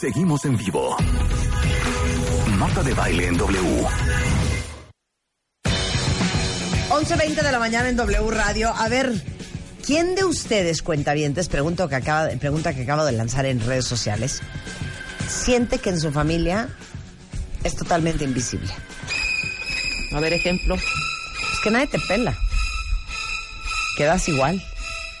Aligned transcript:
Seguimos 0.00 0.44
en 0.46 0.56
vivo. 0.56 0.96
Marta 2.56 2.82
de 2.82 2.94
baile 2.94 3.26
en 3.26 3.36
W. 3.36 3.86
11.20 6.88 7.42
de 7.42 7.52
la 7.52 7.58
mañana 7.58 7.88
en 7.90 7.96
W 7.96 8.30
Radio. 8.30 8.72
A 8.74 8.88
ver, 8.88 9.12
¿quién 9.84 10.14
de 10.14 10.24
ustedes, 10.24 10.80
cuentavientes, 10.82 11.48
pregunto 11.48 11.88
que 11.88 11.96
acaba, 11.96 12.28
pregunta 12.40 12.74
que 12.74 12.82
acabo 12.82 13.04
de 13.04 13.12
lanzar 13.12 13.44
en 13.44 13.60
redes 13.60 13.84
sociales, 13.84 14.40
siente 15.28 15.78
que 15.78 15.90
en 15.90 16.00
su 16.00 16.10
familia 16.10 16.70
es 17.62 17.76
totalmente 17.76 18.24
invisible? 18.24 18.72
A 20.12 20.20
ver, 20.20 20.32
ejemplo. 20.32 20.76
Es 20.76 21.60
que 21.62 21.70
nadie 21.70 21.88
te 21.88 21.98
pela. 21.98 22.34
Quedas 23.98 24.28
igual. 24.28 24.62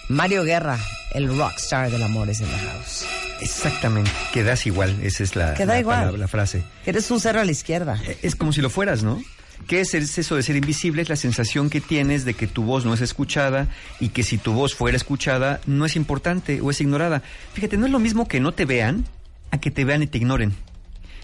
Mario 0.08 0.44
Guerra, 0.44 0.78
el 1.12 1.36
rockstar 1.36 1.90
del 1.90 2.02
amor 2.02 2.30
es 2.30 2.40
en 2.40 2.50
la 2.50 2.58
house. 2.58 2.95
Exactamente, 3.40 4.10
quedas 4.32 4.66
igual, 4.66 4.96
esa 5.02 5.22
es 5.22 5.36
la, 5.36 5.54
Queda 5.54 5.74
la 5.74 5.80
igual. 5.80 5.98
palabra, 5.98 6.18
la 6.18 6.28
frase. 6.28 6.62
Eres 6.84 7.10
un 7.10 7.20
cero 7.20 7.40
a 7.40 7.44
la 7.44 7.50
izquierda. 7.52 8.00
Eh, 8.06 8.18
Es 8.22 8.34
como 8.36 8.52
si 8.52 8.60
lo 8.60 8.70
fueras, 8.70 9.02
¿no? 9.02 9.22
¿Qué 9.66 9.80
es 9.80 9.94
es 9.94 10.18
eso 10.18 10.36
de 10.36 10.42
ser 10.42 10.56
invisible? 10.56 11.02
Es 11.02 11.08
la 11.08 11.16
sensación 11.16 11.70
que 11.70 11.80
tienes 11.80 12.24
de 12.24 12.34
que 12.34 12.46
tu 12.46 12.62
voz 12.62 12.84
no 12.84 12.94
es 12.94 13.00
escuchada 13.00 13.68
y 14.00 14.10
que 14.10 14.22
si 14.22 14.38
tu 14.38 14.52
voz 14.52 14.74
fuera 14.74 14.96
escuchada 14.96 15.60
no 15.66 15.86
es 15.86 15.96
importante 15.96 16.60
o 16.60 16.70
es 16.70 16.80
ignorada. 16.80 17.22
Fíjate, 17.54 17.76
no 17.76 17.86
es 17.86 17.92
lo 17.92 17.98
mismo 17.98 18.28
que 18.28 18.38
no 18.38 18.52
te 18.52 18.64
vean 18.64 19.06
a 19.50 19.58
que 19.58 19.70
te 19.70 19.84
vean 19.84 20.02
y 20.02 20.06
te 20.06 20.18
ignoren. 20.18 20.54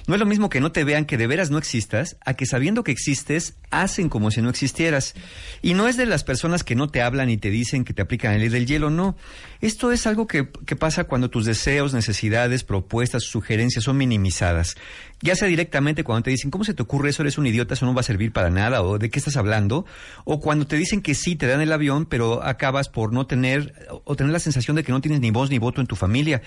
No 0.06 0.15
es 0.15 0.20
lo 0.20 0.27
mismo 0.27 0.48
que 0.48 0.61
no 0.61 0.72
te 0.72 0.83
vean 0.83 1.05
que 1.05 1.17
de 1.19 1.27
veras 1.28 1.50
no 1.50 1.59
existas, 1.59 2.17
a 2.25 2.34
que 2.34 2.47
sabiendo 2.47 2.83
que 2.84 2.91
existes, 2.91 3.55
hacen 3.73 4.09
como 4.09 4.31
si 4.31 4.41
no 4.41 4.51
existieras. 4.51 5.15
Y 5.62 5.75
no 5.75 5.89
es 5.89 5.97
de 5.97 6.06
las 6.06 6.23
personas 6.23 6.62
que 6.62 6.77
no 6.77 6.89
te 6.89 7.03
hablan 7.03 7.31
y 7.31 7.39
te 7.39 7.51
dicen 7.51 7.84
que 7.84 7.92
te 7.92 8.03
aplican 8.03 8.33
la 8.33 8.39
ley 8.39 8.48
del 8.48 8.67
hielo, 8.67 8.91
no. 8.91 9.17
Esto 9.61 9.91
es 9.91 10.06
algo 10.06 10.27
que, 10.27 10.48
que 10.67 10.77
pasa 10.77 11.05
cuando 11.05 11.31
tus 11.31 11.45
deseos, 11.45 11.95
necesidades, 11.95 12.62
propuestas, 12.62 13.25
sugerencias 13.25 13.84
son 13.84 13.97
minimizadas. 13.97 14.77
Ya 15.20 15.34
sea 15.34 15.48
directamente 15.48 16.05
cuando 16.05 16.25
te 16.25 16.31
dicen, 16.31 16.50
¿cómo 16.50 16.65
se 16.65 16.75
te 16.75 16.83
ocurre 16.83 17.11
eso? 17.11 17.23
Eres 17.23 17.39
un 17.39 17.47
idiota, 17.47 17.75
eso 17.75 17.87
no 17.87 17.95
va 17.95 18.00
a 18.00 18.05
servir 18.05 18.33
para 18.33 18.50
nada, 18.50 18.83
o 18.83 18.98
de 18.98 19.09
qué 19.09 19.19
estás 19.19 19.37
hablando. 19.37 19.87
O 20.25 20.41
cuando 20.41 20.67
te 20.67 20.77
dicen 20.77 21.00
que 21.00 21.15
sí, 21.15 21.37
te 21.37 21.47
dan 21.47 21.61
el 21.61 21.73
avión, 21.73 22.06
pero 22.06 22.43
acabas 22.43 22.89
por 22.89 23.12
no 23.12 23.27
tener, 23.27 23.73
o 24.05 24.17
tener 24.17 24.33
la 24.33 24.41
sensación 24.41 24.77
de 24.77 24.84
que 24.84 24.93
no 24.93 25.00
tienes 25.00 25.20
ni 25.20 25.31
voz 25.31 25.48
ni 25.50 25.59
voto 25.59 25.81
en 25.81 25.87
tu 25.87 25.97
familia. 25.97 26.43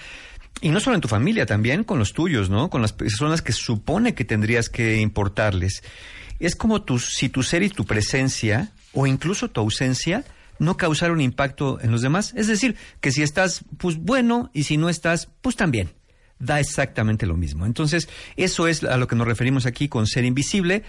Y 0.62 0.70
no 0.70 0.80
solo 0.80 0.96
en 0.96 1.02
tu 1.02 1.08
familia, 1.08 1.46
también 1.46 1.84
con 1.84 2.00
los 2.00 2.14
tuyos, 2.14 2.50
¿no? 2.50 2.70
Con 2.70 2.81
las 2.81 2.94
personas 2.94 3.42
que 3.42 3.52
supone 3.52 4.14
que 4.14 4.26
tendrías 4.26 4.70
que 4.70 4.98
importarles. 4.98 5.84
Es 6.39 6.55
como 6.55 6.81
tu, 6.81 7.00
si 7.00 7.30
tu 7.30 7.44
ser 7.44 7.64
y 7.64 7.69
tu 7.69 7.86
presencia, 7.86 8.72
o 8.94 9.08
incluso 9.08 9.50
tu 9.50 9.61
ausencia, 9.61 10.23
no 10.59 10.78
causaron 10.78 11.22
impacto 11.22 11.80
en 11.81 11.91
los 11.91 12.02
demás. 12.02 12.33
Es 12.36 12.47
decir, 12.47 12.75
que 13.02 13.11
si 13.11 13.23
estás, 13.23 13.64
pues 13.78 13.97
bueno, 13.97 14.50
y 14.53 14.63
si 14.63 14.78
no 14.78 14.89
estás, 14.89 15.30
pues 15.41 15.56
también. 15.56 15.91
Da 16.38 16.59
exactamente 16.59 17.25
lo 17.25 17.38
mismo. 17.38 17.66
Entonces, 17.66 18.09
eso 18.36 18.67
es 18.67 18.83
a 18.83 18.97
lo 18.97 19.08
que 19.08 19.16
nos 19.16 19.25
referimos 19.25 19.66
aquí 19.66 19.88
con 19.88 20.06
ser 20.06 20.25
invisible. 20.25 20.83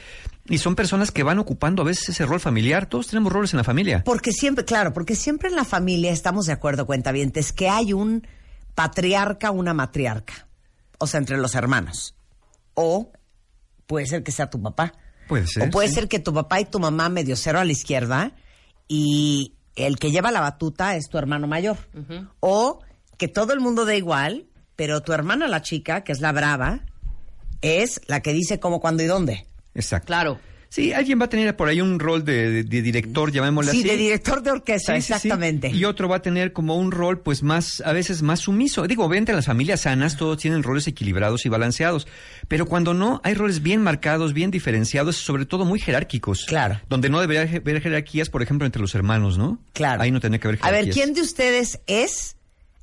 Y 0.47 0.59
son 0.59 0.75
personas 0.75 1.13
que 1.13 1.23
van 1.23 1.39
ocupando 1.39 1.83
a 1.83 1.85
veces 1.85 2.09
ese 2.09 2.27
rol 2.27 2.41
familiar. 2.41 2.87
Todos 2.87 3.07
tenemos 3.07 3.33
roles 3.33 3.53
en 3.53 3.59
la 3.59 3.65
familia. 3.65 4.03
Porque 4.05 4.33
siempre, 4.33 4.65
claro, 4.65 4.93
porque 4.93 5.15
siempre 5.15 5.49
en 5.49 5.55
la 5.55 5.65
familia 5.65 6.11
estamos 6.11 6.47
de 6.47 6.53
acuerdo, 6.53 6.85
cuentavientes, 6.85 7.53
que 7.53 7.69
hay 7.69 7.93
un 7.93 8.27
patriarca, 8.75 9.53
una 9.53 9.73
matriarca. 9.73 10.49
O 10.99 11.07
sea, 11.07 11.19
entre 11.19 11.39
los 11.39 11.55
hermanos. 11.55 12.17
O 12.75 13.13
puede 13.87 14.07
ser 14.07 14.25
que 14.25 14.33
sea 14.33 14.51
tu 14.51 14.61
papá. 14.61 14.95
Puede 15.29 15.47
ser. 15.47 15.65
O 15.69 15.71
puede 15.71 15.89
sí. 15.89 15.95
ser 15.95 16.09
que 16.09 16.19
tu 16.19 16.33
papá 16.33 16.61
y 16.61 16.65
tu 16.65 16.79
mamá 16.79 17.09
medio 17.09 17.37
cero 17.37 17.59
a 17.59 17.65
la 17.65 17.73
izquierda 17.73 18.33
y 18.89 19.55
el 19.75 19.99
que 19.99 20.11
lleva 20.11 20.31
la 20.31 20.41
batuta 20.41 20.97
es 20.97 21.09
tu 21.09 21.19
hermano 21.19 21.47
mayor. 21.47 21.77
O 22.41 22.81
que 23.19 23.29
todo 23.29 23.53
el 23.53 23.61
mundo 23.61 23.85
da 23.85 23.95
igual, 23.95 24.47
pero 24.75 25.03
tu 25.03 25.13
hermana 25.13 25.49
la 25.49 25.63
chica, 25.63 26.05
que 26.05 26.13
es 26.13 26.21
la 26.21 26.33
brava, 26.33 26.81
es 27.61 28.01
la 28.07 28.21
que 28.21 28.33
dice 28.33 28.61
cómo, 28.61 28.81
cuándo 28.81 29.03
y 29.03 29.07
dónde. 29.07 29.47
Exacto. 29.75 30.07
Claro. 30.07 30.39
Sí, 30.77 30.93
alguien 30.93 31.19
va 31.19 31.25
a 31.25 31.29
tener 31.31 31.57
por 31.57 31.69
ahí 31.69 31.81
un 31.81 31.99
rol 31.99 32.23
de, 32.23 32.51
de- 32.51 32.65
de 32.65 32.83
director, 32.83 33.33
llamémosle 33.33 33.73
Sí, 33.73 33.79
así. 33.79 33.89
de 33.89 33.97
director 33.97 34.43
de 34.43 34.51
orquesta, 34.51 34.95
Sí, 34.97 35.01
sí, 35.01 35.07
sí. 35.07 35.13
exactamente. 35.15 35.71
Y 35.71 35.87
otro 35.87 36.07
va 36.07 36.17
a 36.17 36.21
tener 36.23 36.53
como 36.53 36.77
un 36.77 36.91
rol, 36.93 37.21
pues 37.21 37.43
más, 37.43 37.81
a 37.87 37.95
veces 37.95 38.21
más 38.21 38.41
sumiso. 38.41 38.87
Digo, 38.87 39.03
obviamente 39.07 39.33
en 39.33 39.37
las 39.37 39.47
familias 39.47 39.81
sanas 39.81 40.19
todos 40.19 40.37
tienen 40.37 40.63
roles 40.63 40.87
equilibrados 40.87 41.47
y 41.47 41.49
balanceados. 41.49 42.07
Pero 42.47 42.67
cuando 42.67 42.93
no, 42.93 43.23
hay 43.25 43.33
roles 43.33 43.63
bien 43.63 43.81
marcados, 43.83 44.35
bien 44.35 44.51
diferenciados, 44.51 45.17
sobre 45.17 45.47
todo 45.47 45.65
muy 45.65 45.81
jerárquicos. 45.81 46.45
Claro. 46.45 46.79
Donde 46.91 47.09
no 47.09 47.23
debería 47.23 47.43
haber 47.59 47.81
jerarquías, 47.81 48.29
por 48.29 48.43
ejemplo, 48.43 48.67
entre 48.67 48.83
los 48.83 48.95
hermanos, 48.95 49.39
¿no? 49.39 49.59
Claro. 49.73 50.03
Ahí 50.03 50.11
no 50.11 50.21
tiene 50.21 50.39
que 50.39 50.47
haber 50.49 50.61
A 50.61 50.67
jerarquías. 50.67 50.95
ver, 50.95 51.05
¿quién 51.05 51.15
de 51.15 51.23
ustedes 51.23 51.81
es 51.87 52.37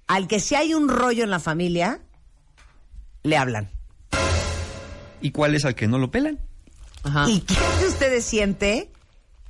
al 0.08 0.28
que 0.28 0.40
si 0.40 0.56
hay 0.56 0.74
un 0.74 0.90
rollo 0.90 1.24
en 1.24 1.30
la 1.30 1.40
familia, 1.40 2.00
le 3.22 3.38
hablan? 3.38 3.70
¿Y 5.22 5.30
cuál 5.30 5.54
es 5.54 5.64
al 5.64 5.76
que 5.76 5.88
no 5.88 6.00
lo 6.00 6.10
pelan? 6.10 6.40
Ajá. 7.04 7.30
¿Y 7.30 7.42
quién 7.42 7.60
de 7.82 7.88
ustedes 7.88 8.24
siente 8.26 8.92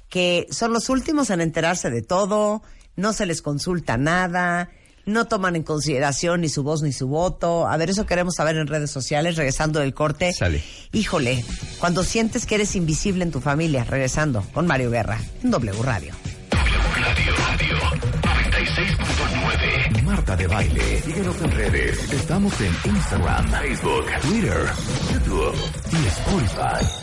que 0.10 0.48
son 0.52 0.74
los 0.74 0.90
últimos 0.90 1.30
en 1.30 1.42
enterarse 1.42 1.90
de 1.90 2.02
todo, 2.02 2.62
no 2.96 3.14
se 3.14 3.26
les 3.26 3.42
consulta 3.42 3.98
nada, 3.98 4.70
no 5.06 5.26
toman 5.26 5.56
en 5.56 5.64
consideración 5.64 6.42
ni 6.42 6.50
su 6.50 6.64
voz 6.64 6.82
ni 6.82 6.92
su 6.92 7.08
voto? 7.08 7.68
A 7.68 7.78
ver, 7.78 7.90
eso 7.90 8.06
queremos 8.06 8.36
saber 8.36 8.58
en 8.58 8.68
redes 8.68 8.92
sociales, 8.92 9.36
regresando 9.36 9.80
del 9.80 9.94
corte. 9.94 10.34
Sale. 10.34 10.64
Híjole, 10.92 11.44
cuando 11.80 12.04
sientes 12.04 12.46
que 12.46 12.56
eres 12.56 12.76
invisible 12.76 13.24
en 13.24 13.32
tu 13.32 13.40
familia, 13.42 13.84
regresando 13.84 14.44
con 14.54 14.68
Mario 14.68 14.92
Guerra 14.92 15.20
en 15.44 15.52
W 15.52 15.82
Radio. 15.84 16.14
Radio, 16.52 17.34
Radio 17.38 17.78
96.9. 18.24 20.04
Marta 20.04 20.36
de 20.36 20.48
baile. 20.48 21.02
Síguenos 21.02 21.42
en 21.42 21.52
redes. 21.52 22.14
Estamos 22.14 22.54
en 22.62 22.74
Instagram, 22.92 23.50
Facebook, 23.52 24.06
Twitter, 24.22 24.72
YouTube 25.12 25.56
y 25.92 26.08
Spotify. 26.08 27.03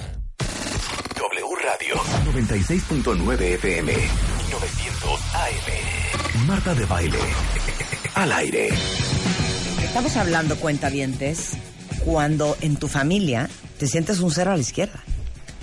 W 2.30 2.46
Radio 2.46 2.62
96.9 3.02 3.40
FM 3.54 3.92
900 4.50 5.20
AM. 5.34 6.46
Marta 6.46 6.74
de 6.74 6.84
baile. 6.84 7.18
Al 8.14 8.30
aire. 8.30 8.68
Estamos 9.82 10.16
hablando, 10.16 10.56
cuentavientes, 10.56 11.56
cuando 12.04 12.56
en 12.60 12.76
tu 12.76 12.86
familia 12.86 13.50
te 13.78 13.88
sientes 13.88 14.20
un 14.20 14.30
cero 14.30 14.52
a 14.52 14.54
la 14.54 14.60
izquierda. 14.60 15.02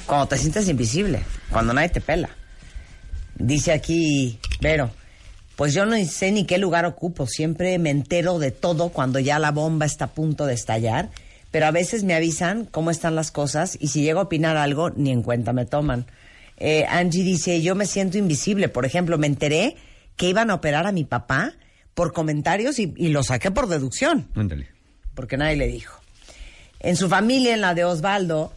Cuando 0.05 0.27
te 0.27 0.37
sientes 0.37 0.67
invisible. 0.67 1.23
Cuando 1.51 1.73
nadie 1.73 1.87
te 1.89 2.01
pela. 2.01 2.29
Dice 3.35 3.71
aquí, 3.71 4.37
Vero, 4.59 4.91
pues 5.55 5.73
yo 5.73 5.85
no 5.85 5.95
sé 6.05 6.33
ni 6.33 6.45
qué 6.45 6.57
lugar 6.57 6.85
ocupo. 6.85 7.27
Siempre 7.27 7.79
me 7.79 7.91
entero 7.91 8.39
de 8.39 8.51
todo 8.51 8.89
cuando 8.89 9.19
ya 9.19 9.39
la 9.39 9.51
bomba 9.51 9.85
está 9.85 10.05
a 10.05 10.13
punto 10.13 10.45
de 10.45 10.55
estallar. 10.55 11.11
Pero 11.49 11.65
a 11.65 11.71
veces 11.71 12.03
me 12.03 12.13
avisan 12.13 12.65
cómo 12.65 12.91
están 12.91 13.15
las 13.15 13.31
cosas 13.31 13.77
y 13.79 13.87
si 13.87 14.01
llego 14.01 14.19
a 14.19 14.23
opinar 14.23 14.57
algo, 14.57 14.89
ni 14.89 15.11
en 15.11 15.23
cuenta 15.23 15.53
me 15.53 15.65
toman. 15.65 16.05
Eh, 16.57 16.85
Angie 16.89 17.23
dice, 17.23 17.61
yo 17.61 17.75
me 17.75 17.85
siento 17.85 18.17
invisible. 18.17 18.69
Por 18.69 18.85
ejemplo, 18.85 19.17
me 19.17 19.27
enteré 19.27 19.75
que 20.15 20.29
iban 20.29 20.49
a 20.49 20.55
operar 20.55 20.87
a 20.87 20.91
mi 20.91 21.03
papá 21.05 21.53
por 21.93 22.13
comentarios 22.13 22.79
y, 22.79 22.93
y 22.97 23.09
lo 23.09 23.23
saqué 23.23 23.51
por 23.51 23.67
deducción 23.67 24.27
Ándale. 24.35 24.67
porque 25.15 25.37
nadie 25.37 25.55
le 25.57 25.67
dijo. 25.67 25.99
En 26.79 26.95
su 26.95 27.09
familia, 27.09 27.53
en 27.53 27.61
la 27.61 27.73
de 27.73 27.85
Osvaldo, 27.85 28.53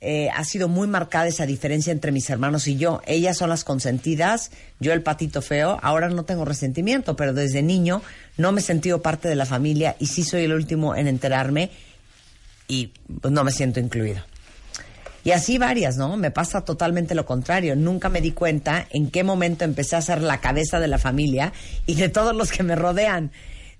eh, 0.00 0.30
ha 0.34 0.42
sido 0.44 0.66
muy 0.68 0.88
marcada 0.88 1.28
esa 1.28 1.46
diferencia 1.46 1.92
entre 1.92 2.10
mis 2.10 2.28
hermanos 2.28 2.66
y 2.66 2.76
yo. 2.76 3.00
Ellas 3.06 3.36
son 3.38 3.50
las 3.50 3.62
consentidas, 3.62 4.50
yo 4.80 4.92
el 4.92 5.02
patito 5.02 5.42
feo. 5.42 5.78
Ahora 5.80 6.08
no 6.08 6.24
tengo 6.24 6.44
resentimiento, 6.44 7.14
pero 7.14 7.32
desde 7.32 7.62
niño 7.62 8.02
no 8.36 8.50
me 8.50 8.60
he 8.60 8.64
sentido 8.64 9.00
parte 9.00 9.28
de 9.28 9.36
la 9.36 9.46
familia 9.46 9.94
y 10.00 10.06
sí 10.06 10.24
soy 10.24 10.42
el 10.42 10.52
último 10.54 10.96
en 10.96 11.06
enterarme 11.06 11.70
y 12.66 12.92
pues, 13.20 13.32
no 13.32 13.44
me 13.44 13.52
siento 13.52 13.78
incluido. 13.78 14.22
Y 15.24 15.30
así 15.30 15.58
varias, 15.58 15.96
¿no? 15.96 16.16
Me 16.16 16.30
pasa 16.30 16.64
totalmente 16.64 17.14
lo 17.14 17.24
contrario. 17.24 17.76
Nunca 17.76 18.08
me 18.08 18.20
di 18.20 18.32
cuenta 18.32 18.86
en 18.90 19.10
qué 19.10 19.22
momento 19.22 19.64
empecé 19.64 19.96
a 19.96 20.02
ser 20.02 20.20
la 20.20 20.40
cabeza 20.40 20.80
de 20.80 20.88
la 20.88 20.98
familia 20.98 21.52
y 21.86 21.94
de 21.94 22.08
todos 22.08 22.34
los 22.34 22.50
que 22.50 22.62
me 22.62 22.74
rodean. 22.74 23.30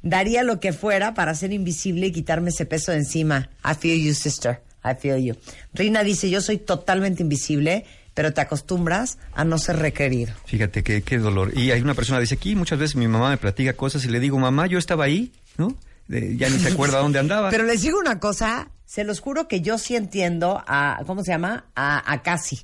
Daría 0.03 0.43
lo 0.43 0.61
que 0.61 0.73
fuera 0.73 1.15
para 1.15 1.35
ser 1.35 1.53
invisible 1.53 2.06
y 2.06 2.12
quitarme 2.12 2.50
ese 2.50 2.67
peso 2.67 2.93
de 2.93 2.99
encima. 2.99 3.50
I 3.65 3.75
feel 3.75 4.00
you, 4.00 4.15
sister. 4.15 4.61
I 4.85 4.94
feel 4.99 5.19
you. 5.19 5.37
Rina 5.75 6.03
dice, 6.03 6.29
yo 6.29 6.41
soy 6.41 6.59
totalmente 6.59 7.23
invisible, 7.23 7.85
pero 8.15 8.33
te 8.33 8.41
acostumbras 8.41 9.19
a 9.33 9.44
no 9.44 9.59
ser 9.59 9.77
requerido. 9.77 10.35
Fíjate 10.44 10.83
qué, 10.83 11.03
qué 11.03 11.19
dolor. 11.19 11.56
Y 11.56 11.71
hay 11.71 11.81
una 11.81 11.94
persona 11.94 12.19
que 12.19 12.23
dice 12.23 12.35
aquí, 12.35 12.56
muchas 12.56 12.79
veces 12.79 12.97
mi 12.97 13.09
mamá 13.09 13.31
me 13.31 13.37
platica 13.37 13.75
cosas 13.75 14.05
y 14.05 14.09
le 14.09 14.21
digo, 14.21 14.39
mamá, 14.39 14.67
yo 14.67 14.79
estaba 14.79 15.05
ahí, 15.05 15.33
¿no? 15.56 15.77
eh, 16.11 16.35
ya 16.37 16.49
ni 16.49 16.59
se 16.59 16.69
acuerda 16.69 16.99
dónde 16.99 17.19
andaba. 17.19 17.50
Pero 17.50 17.65
les 17.65 17.83
digo 17.83 17.99
una 17.99 18.19
cosa, 18.19 18.69
se 18.93 19.05
los 19.05 19.21
juro 19.21 19.49
que 19.49 19.62
yo 19.62 19.79
sí 19.79 19.97
entiendo 19.97 20.62
a, 20.67 21.00
¿cómo 21.06 21.25
se 21.25 21.33
llama? 21.33 21.65
A, 21.75 22.12
a 22.12 22.23
Casi. 22.23 22.61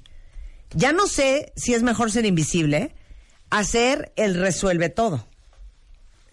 Ya 0.75 0.92
no 0.92 1.06
sé 1.06 1.54
si 1.56 1.72
es 1.72 1.82
mejor 1.82 2.10
ser 2.10 2.26
invisible, 2.26 2.94
hacer 3.48 4.12
el 4.14 4.34
resuelve 4.34 4.90
todo. 4.90 5.26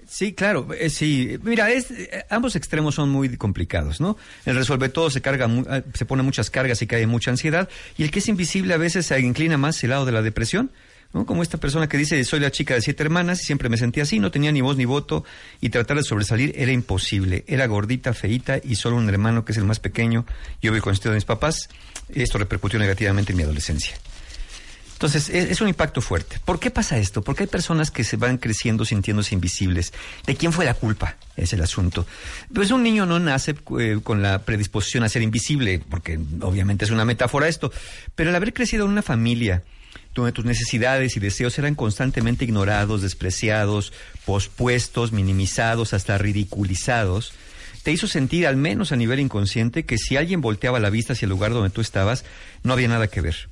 Sí, 0.05 0.33
claro, 0.33 0.67
eh, 0.77 0.89
sí. 0.89 1.39
Mira, 1.43 1.71
es, 1.71 1.91
eh, 1.91 2.25
ambos 2.29 2.57
extremos 2.57 2.95
son 2.95 3.09
muy 3.09 3.37
complicados, 3.37 4.01
¿no? 4.01 4.17
El 4.45 4.57
resuelve 4.57 4.89
todo 4.89 5.09
se 5.09 5.21
carga, 5.21 5.47
eh, 5.47 5.83
se 5.93 6.03
pone 6.03 6.23
muchas 6.23 6.49
cargas 6.49 6.81
y 6.81 6.87
cae 6.87 7.07
mucha 7.07 7.31
ansiedad, 7.31 7.69
y 7.97 8.03
el 8.03 8.11
que 8.11 8.19
es 8.19 8.27
invisible 8.27 8.73
a 8.73 8.77
veces 8.77 9.05
se 9.05 9.19
inclina 9.21 9.57
más 9.57 9.81
el 9.85 9.91
lado 9.91 10.03
de 10.03 10.11
la 10.11 10.21
depresión, 10.21 10.71
Como 11.11 11.43
esta 11.43 11.57
persona 11.57 11.87
que 11.87 11.97
dice, 11.97 12.21
soy 12.25 12.41
la 12.41 12.51
chica 12.51 12.73
de 12.73 12.81
siete 12.81 13.01
hermanas 13.03 13.41
y 13.41 13.45
siempre 13.45 13.69
me 13.69 13.77
sentía 13.77 14.03
así, 14.03 14.19
no 14.19 14.31
tenía 14.31 14.51
ni 14.51 14.59
voz 14.59 14.75
ni 14.75 14.83
voto 14.83 15.23
y 15.61 15.69
tratar 15.69 15.95
de 15.97 16.03
sobresalir 16.03 16.53
era 16.57 16.73
imposible. 16.73 17.45
Era 17.47 17.67
gordita, 17.67 18.13
feíta 18.13 18.59
y 18.61 18.75
solo 18.75 18.97
un 18.97 19.07
hermano 19.07 19.45
que 19.45 19.53
es 19.53 19.57
el 19.57 19.63
más 19.63 19.79
pequeño. 19.79 20.25
Yo 20.61 20.73
vivo 20.73 20.83
con 20.83 20.93
el 20.93 20.99
de 20.99 21.11
mis 21.11 21.25
papás. 21.25 21.69
Esto 22.13 22.37
repercutió 22.37 22.79
negativamente 22.79 23.31
en 23.31 23.37
mi 23.37 23.43
adolescencia. 23.43 23.95
Entonces, 24.95 25.29
es, 25.29 25.51
es 25.51 25.61
un 25.61 25.67
impacto 25.67 25.99
fuerte. 25.99 26.39
¿Por 26.43 26.57
qué 26.57 26.71
pasa 26.71 26.97
esto? 26.97 27.21
Porque 27.21 27.43
hay 27.43 27.47
personas 27.47 27.91
que 27.91 28.05
se 28.05 28.15
van 28.15 28.37
creciendo 28.37 28.85
sintiéndose 28.85 29.35
invisibles. 29.35 29.91
¿De 30.25 30.35
quién 30.35 30.53
fue 30.53 30.63
la 30.63 30.73
culpa? 30.73 31.17
Es 31.35 31.51
el 31.51 31.61
asunto. 31.61 32.07
Pues 32.53 32.71
un 32.71 32.81
niño 32.81 33.05
no 33.05 33.19
nace 33.19 33.55
eh, 33.77 33.99
con 34.01 34.21
la 34.21 34.43
predisposición 34.43 35.03
a 35.03 35.09
ser 35.09 35.21
invisible, 35.21 35.81
porque 35.89 36.17
obviamente 36.39 36.85
es 36.85 36.91
una 36.91 37.03
metáfora 37.03 37.49
esto, 37.49 37.73
pero 38.15 38.29
el 38.29 38.35
haber 38.37 38.53
crecido 38.53 38.85
en 38.85 38.91
una 38.91 39.01
familia 39.01 39.63
donde 40.15 40.31
tus 40.31 40.45
necesidades 40.45 41.17
y 41.17 41.19
deseos 41.19 41.57
eran 41.59 41.75
constantemente 41.75 42.45
ignorados, 42.45 43.01
despreciados, 43.01 43.93
pospuestos, 44.25 45.11
minimizados, 45.11 45.93
hasta 45.93 46.17
ridiculizados, 46.17 47.33
te 47.83 47.91
hizo 47.91 48.07
sentir, 48.07 48.47
al 48.47 48.57
menos 48.57 48.91
a 48.91 48.95
nivel 48.95 49.19
inconsciente, 49.19 49.85
que 49.85 49.99
si 49.99 50.17
alguien 50.17 50.41
volteaba 50.41 50.79
la 50.79 50.89
vista 50.89 51.13
hacia 51.13 51.27
el 51.27 51.29
lugar 51.29 51.51
donde 51.51 51.69
tú 51.69 51.81
estabas, 51.81 52.25
no 52.63 52.73
había 52.73 52.87
nada 52.87 53.07
que 53.07 53.21
ver. 53.21 53.47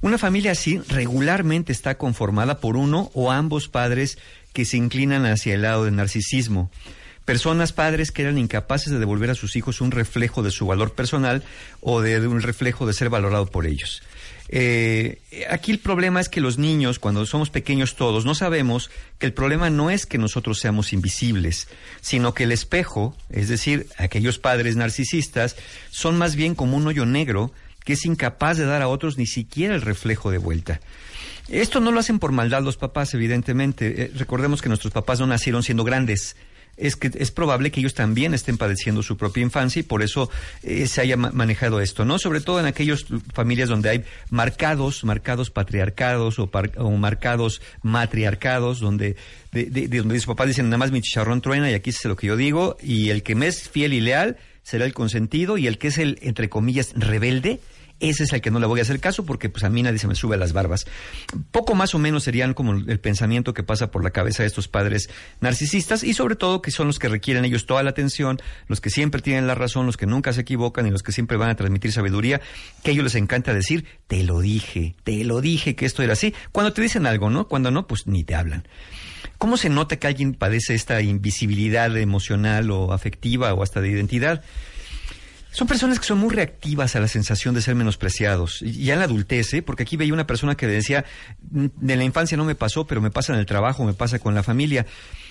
Una 0.00 0.16
familia 0.16 0.52
así 0.52 0.78
regularmente 0.88 1.72
está 1.72 1.98
conformada 1.98 2.60
por 2.60 2.76
uno 2.76 3.10
o 3.12 3.30
ambos 3.30 3.68
padres 3.68 4.16
que 4.52 4.64
se 4.64 4.76
inclinan 4.76 5.26
hacia 5.26 5.54
el 5.54 5.62
lado 5.62 5.84
del 5.84 5.96
narcisismo. 5.96 6.70
Personas, 7.24 7.74
padres 7.74 8.10
que 8.10 8.22
eran 8.22 8.38
incapaces 8.38 8.90
de 8.90 8.98
devolver 8.98 9.28
a 9.28 9.34
sus 9.34 9.54
hijos 9.56 9.82
un 9.82 9.90
reflejo 9.90 10.42
de 10.42 10.50
su 10.50 10.66
valor 10.66 10.94
personal 10.94 11.42
o 11.80 12.00
de, 12.00 12.20
de 12.20 12.26
un 12.26 12.40
reflejo 12.40 12.86
de 12.86 12.94
ser 12.94 13.10
valorado 13.10 13.46
por 13.46 13.66
ellos. 13.66 14.02
Eh, 14.50 15.20
aquí 15.50 15.72
el 15.72 15.78
problema 15.78 16.20
es 16.20 16.28
que 16.28 16.40
los 16.40 16.58
niños, 16.58 16.98
cuando 16.98 17.26
somos 17.26 17.50
pequeños 17.50 17.96
todos, 17.96 18.24
no 18.24 18.34
sabemos 18.34 18.90
que 19.18 19.26
el 19.26 19.34
problema 19.34 19.68
no 19.70 19.90
es 19.90 20.06
que 20.06 20.18
nosotros 20.18 20.58
seamos 20.58 20.92
invisibles, 20.92 21.68
sino 22.00 22.34
que 22.34 22.44
el 22.44 22.52
espejo, 22.52 23.16
es 23.30 23.48
decir, 23.48 23.86
aquellos 23.98 24.38
padres 24.38 24.76
narcisistas, 24.76 25.56
son 25.90 26.16
más 26.16 26.34
bien 26.34 26.54
como 26.54 26.76
un 26.76 26.86
hoyo 26.86 27.04
negro 27.04 27.52
que 27.84 27.94
es 27.94 28.04
incapaz 28.04 28.58
de 28.58 28.66
dar 28.66 28.82
a 28.82 28.88
otros 28.88 29.16
ni 29.16 29.26
siquiera 29.26 29.74
el 29.74 29.82
reflejo 29.82 30.30
de 30.30 30.38
vuelta. 30.38 30.80
Esto 31.48 31.80
no 31.80 31.90
lo 31.90 32.00
hacen 32.00 32.18
por 32.18 32.32
maldad 32.32 32.62
los 32.62 32.76
papás, 32.76 33.14
evidentemente. 33.14 34.02
Eh, 34.02 34.12
recordemos 34.14 34.60
que 34.60 34.68
nuestros 34.68 34.92
papás 34.92 35.20
no 35.20 35.26
nacieron 35.26 35.62
siendo 35.62 35.84
grandes. 35.84 36.36
Es 36.78 36.94
que 36.96 37.10
es 37.14 37.30
probable 37.30 37.70
que 37.70 37.80
ellos 37.80 37.94
también 37.94 38.34
estén 38.34 38.56
padeciendo 38.56 39.02
su 39.02 39.16
propia 39.16 39.42
infancia 39.42 39.80
y 39.80 39.82
por 39.82 40.02
eso 40.02 40.30
eh, 40.62 40.86
se 40.86 41.00
haya 41.00 41.16
ma- 41.16 41.32
manejado 41.32 41.80
esto, 41.80 42.04
¿no? 42.04 42.18
Sobre 42.18 42.40
todo 42.40 42.60
en 42.60 42.66
aquellas 42.66 43.04
familias 43.34 43.68
donde 43.68 43.88
hay 43.90 44.04
marcados, 44.30 45.02
marcados 45.04 45.50
patriarcados 45.50 46.38
o, 46.38 46.46
par- 46.46 46.72
o 46.76 46.90
marcados 46.92 47.60
matriarcados, 47.82 48.80
donde 48.80 49.16
de, 49.52 49.64
de- 49.66 49.88
de 49.88 49.98
donde 49.98 50.14
sus 50.16 50.26
papás 50.26 50.46
dicen 50.48 50.66
nada 50.66 50.78
más 50.78 50.92
mi 50.92 51.00
chicharrón 51.00 51.40
truena 51.40 51.70
y 51.70 51.74
aquí 51.74 51.90
se 51.92 52.08
lo 52.08 52.16
que 52.16 52.26
yo 52.28 52.36
digo 52.36 52.76
y 52.82 53.10
el 53.10 53.22
que 53.22 53.34
me 53.34 53.46
es 53.48 53.68
fiel 53.68 53.92
y 53.92 54.00
leal 54.00 54.36
será 54.62 54.84
el 54.84 54.94
consentido 54.94 55.58
y 55.58 55.66
el 55.66 55.78
que 55.78 55.88
es 55.88 55.98
el 55.98 56.18
entre 56.22 56.48
comillas 56.48 56.92
rebelde 56.94 57.60
ese 58.00 58.24
es 58.24 58.32
el 58.32 58.40
que 58.40 58.50
no 58.50 58.60
le 58.60 58.66
voy 58.66 58.80
a 58.80 58.82
hacer 58.82 59.00
caso 59.00 59.24
porque 59.24 59.48
pues 59.48 59.64
a 59.64 59.70
mí 59.70 59.82
nadie 59.82 59.98
se 59.98 60.06
me 60.06 60.14
sube 60.14 60.36
a 60.36 60.38
las 60.38 60.52
barbas. 60.52 60.86
Poco 61.50 61.74
más 61.74 61.94
o 61.94 61.98
menos 61.98 62.24
serían 62.24 62.54
como 62.54 62.72
el 62.72 63.00
pensamiento 63.00 63.54
que 63.54 63.62
pasa 63.62 63.90
por 63.90 64.04
la 64.04 64.10
cabeza 64.10 64.42
de 64.42 64.46
estos 64.46 64.68
padres 64.68 65.10
narcisistas 65.40 66.04
y 66.04 66.14
sobre 66.14 66.36
todo 66.36 66.62
que 66.62 66.70
son 66.70 66.86
los 66.86 66.98
que 66.98 67.08
requieren 67.08 67.44
ellos 67.44 67.66
toda 67.66 67.82
la 67.82 67.90
atención, 67.90 68.38
los 68.68 68.80
que 68.80 68.90
siempre 68.90 69.20
tienen 69.20 69.46
la 69.46 69.54
razón, 69.54 69.86
los 69.86 69.96
que 69.96 70.06
nunca 70.06 70.32
se 70.32 70.42
equivocan 70.42 70.86
y 70.86 70.90
los 70.90 71.02
que 71.02 71.12
siempre 71.12 71.36
van 71.36 71.50
a 71.50 71.56
transmitir 71.56 71.92
sabiduría, 71.92 72.40
que 72.82 72.90
a 72.90 72.92
ellos 72.92 73.04
les 73.04 73.14
encanta 73.16 73.52
decir, 73.52 73.84
te 74.06 74.22
lo 74.22 74.40
dije, 74.40 74.94
te 75.04 75.24
lo 75.24 75.40
dije 75.40 75.74
que 75.74 75.86
esto 75.86 76.02
era 76.02 76.12
así. 76.12 76.34
Cuando 76.52 76.72
te 76.72 76.82
dicen 76.82 77.06
algo, 77.06 77.30
¿no? 77.30 77.48
Cuando 77.48 77.70
no, 77.70 77.86
pues 77.86 78.06
ni 78.06 78.24
te 78.24 78.34
hablan. 78.34 78.66
¿Cómo 79.38 79.56
se 79.56 79.68
nota 79.68 79.96
que 79.96 80.06
alguien 80.06 80.34
padece 80.34 80.74
esta 80.74 81.00
invisibilidad 81.00 81.96
emocional 81.96 82.70
o 82.70 82.92
afectiva 82.92 83.54
o 83.54 83.62
hasta 83.62 83.80
de 83.80 83.88
identidad? 83.88 84.42
Son 85.58 85.66
personas 85.66 85.98
que 85.98 86.06
son 86.06 86.18
muy 86.18 86.32
reactivas 86.32 86.94
a 86.94 87.00
la 87.00 87.08
sensación 87.08 87.52
de 87.52 87.62
ser 87.62 87.74
menospreciados. 87.74 88.62
Y 88.62 88.84
ya 88.84 88.92
en 88.92 89.00
la 89.00 89.06
adultez, 89.06 89.54
¿eh? 89.54 89.60
porque 89.60 89.82
aquí 89.82 89.96
veía 89.96 90.14
una 90.14 90.24
persona 90.24 90.54
que 90.54 90.68
decía, 90.68 91.04
"Mm, 91.50 91.66
de 91.80 91.96
la 91.96 92.04
infancia 92.04 92.36
no 92.36 92.44
me 92.44 92.54
pasó, 92.54 92.86
pero 92.86 93.00
me 93.00 93.10
pasa 93.10 93.32
en 93.32 93.40
el 93.40 93.46
trabajo, 93.46 93.82
me 93.84 93.92
pasa 93.92 94.20
con 94.20 94.36
la 94.36 94.44
familia. 94.44 94.86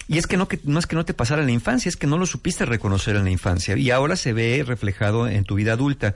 Y 0.07 0.18
es 0.18 0.27
que 0.27 0.38
no, 0.38 0.48
que 0.48 0.59
no 0.63 0.80
es 0.80 0.88
que 0.88 0.95
no 0.95 1.04
te 1.04 1.13
pasara 1.13 1.42
en 1.42 1.48
la 1.48 1.54
infancia, 1.54 1.89
es 1.89 1.98
que 1.98 2.07
no 2.07 2.18
lo 2.18 2.25
supiste 2.25 2.65
reconocer 2.65 3.15
en 3.18 3.25
la 3.25 3.31
infancia. 3.31 3.75
Y 3.77 3.92
ahora 3.92 4.15
se 4.15 4.31
ve 4.31 4.63
reflejado 4.65 5.27
en 5.27 5.44
tu 5.44 5.56
vida 5.56 5.74
adulta. 5.74 6.15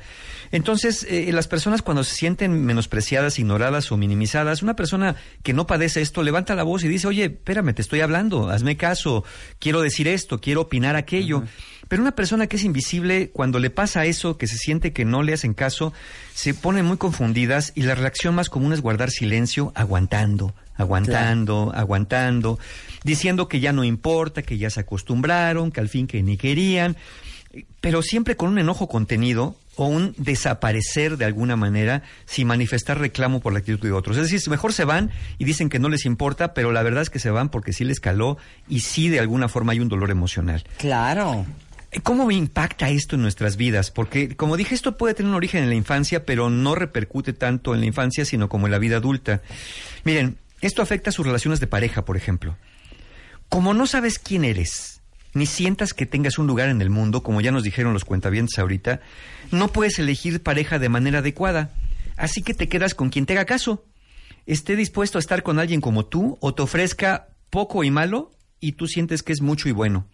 Entonces, 0.51 1.05
eh, 1.09 1.29
las 1.33 1.47
personas 1.47 1.81
cuando 1.81 2.03
se 2.03 2.15
sienten 2.15 2.65
menospreciadas, 2.65 3.37
ignoradas 3.37 3.91
o 3.91 3.97
minimizadas, 3.97 4.63
una 4.63 4.75
persona 4.75 5.15
que 5.43 5.53
no 5.53 5.67
padece 5.67 6.01
esto 6.01 6.23
levanta 6.23 6.55
la 6.55 6.63
voz 6.63 6.83
y 6.83 6.87
dice, 6.87 7.07
oye, 7.07 7.25
espérame, 7.25 7.73
te 7.73 7.81
estoy 7.81 7.99
hablando, 7.99 8.49
hazme 8.49 8.77
caso, 8.77 9.25
quiero 9.59 9.81
decir 9.81 10.07
esto, 10.07 10.39
quiero 10.39 10.61
opinar 10.61 10.95
aquello. 10.95 11.43
Pero 11.89 12.03
una 12.03 12.15
persona 12.15 12.47
que 12.47 12.55
es 12.55 12.63
invisible, 12.63 13.31
cuando 13.31 13.59
le 13.59 13.69
pasa 13.69 14.05
eso, 14.05 14.37
que 14.37 14.47
se 14.47 14.57
siente 14.57 14.93
que 14.93 15.03
no 15.03 15.23
le 15.23 15.33
hacen 15.33 15.53
caso, 15.53 15.91
se 16.33 16.53
ponen 16.53 16.85
muy 16.85 16.95
confundidas 16.95 17.73
y 17.75 17.81
la 17.81 17.95
reacción 17.95 18.33
más 18.33 18.49
común 18.49 18.71
es 18.71 18.79
guardar 18.79 19.09
silencio, 19.11 19.73
aguantando, 19.75 20.55
aguantando, 20.81 21.71
aguantando, 21.73 22.59
diciendo 23.03 23.47
que 23.47 23.59
ya 23.59 23.73
no 23.73 23.83
importa, 23.83 24.41
que 24.41 24.57
ya 24.57 24.69
se 24.69 24.81
acostumbraron, 24.81 25.71
que 25.71 25.79
al 25.79 25.89
fin 25.89 26.07
que 26.07 26.21
ni 26.23 26.37
querían, 26.37 26.97
pero 27.79 28.01
siempre 28.01 28.35
con 28.35 28.49
un 28.49 28.59
enojo 28.59 28.87
contenido 28.87 29.55
o 29.75 29.85
un 29.85 30.13
desaparecer 30.17 31.17
de 31.17 31.25
alguna 31.25 31.55
manera 31.55 32.03
sin 32.25 32.47
manifestar 32.47 32.99
reclamo 32.99 33.39
por 33.39 33.53
la 33.53 33.59
actitud 33.59 33.81
de 33.81 33.91
otros. 33.91 34.17
Es 34.17 34.29
decir, 34.29 34.49
mejor 34.49 34.73
se 34.73 34.85
van 34.85 35.11
y 35.37 35.45
dicen 35.45 35.69
que 35.69 35.79
no 35.79 35.89
les 35.89 36.05
importa, 36.05 36.53
pero 36.53 36.71
la 36.71 36.83
verdad 36.83 37.01
es 37.01 37.09
que 37.09 37.19
se 37.19 37.31
van 37.31 37.49
porque 37.49 37.73
sí 37.73 37.83
les 37.83 37.99
caló 37.99 38.37
y 38.67 38.81
sí 38.81 39.09
de 39.09 39.19
alguna 39.19 39.47
forma 39.47 39.71
hay 39.73 39.79
un 39.79 39.89
dolor 39.89 40.11
emocional. 40.11 40.63
Claro. 40.77 41.45
¿Cómo 42.03 42.31
impacta 42.31 42.89
esto 42.89 43.15
en 43.15 43.21
nuestras 43.21 43.57
vidas? 43.57 43.91
Porque, 43.91 44.37
como 44.37 44.55
dije, 44.55 44.73
esto 44.73 44.97
puede 44.97 45.13
tener 45.13 45.29
un 45.29 45.35
origen 45.35 45.63
en 45.63 45.69
la 45.69 45.75
infancia, 45.75 46.25
pero 46.25 46.49
no 46.49 46.73
repercute 46.73 47.33
tanto 47.33 47.73
en 47.73 47.81
la 47.81 47.85
infancia, 47.85 48.23
sino 48.23 48.47
como 48.47 48.67
en 48.67 48.71
la 48.71 48.79
vida 48.79 48.97
adulta. 48.97 49.41
Miren, 50.05 50.37
esto 50.61 50.81
afecta 50.81 51.09
a 51.09 51.13
sus 51.13 51.25
relaciones 51.25 51.59
de 51.59 51.67
pareja, 51.67 52.05
por 52.05 52.17
ejemplo. 52.17 52.57
Como 53.49 53.73
no 53.73 53.87
sabes 53.87 54.19
quién 54.19 54.45
eres, 54.45 55.01
ni 55.33 55.45
sientas 55.45 55.93
que 55.93 56.05
tengas 56.05 56.37
un 56.37 56.47
lugar 56.47 56.69
en 56.69 56.81
el 56.81 56.89
mundo, 56.89 57.23
como 57.23 57.41
ya 57.41 57.51
nos 57.51 57.63
dijeron 57.63 57.93
los 57.93 58.05
cuentavientes 58.05 58.59
ahorita, 58.59 59.01
no 59.51 59.69
puedes 59.69 59.99
elegir 59.99 60.41
pareja 60.41 60.79
de 60.79 60.89
manera 60.89 61.19
adecuada. 61.19 61.71
Así 62.17 62.43
que 62.43 62.53
te 62.53 62.69
quedas 62.69 62.93
con 62.93 63.09
quien 63.09 63.25
te 63.25 63.33
haga 63.33 63.45
caso. 63.45 63.85
Esté 64.45 64.75
dispuesto 64.75 65.17
a 65.17 65.19
estar 65.19 65.43
con 65.43 65.59
alguien 65.59 65.81
como 65.81 66.05
tú 66.05 66.37
o 66.41 66.53
te 66.53 66.61
ofrezca 66.61 67.27
poco 67.49 67.83
y 67.83 67.91
malo 67.91 68.31
y 68.59 68.73
tú 68.73 68.87
sientes 68.87 69.23
que 69.23 69.33
es 69.33 69.41
mucho 69.41 69.69
y 69.69 69.71
bueno. 69.71 70.07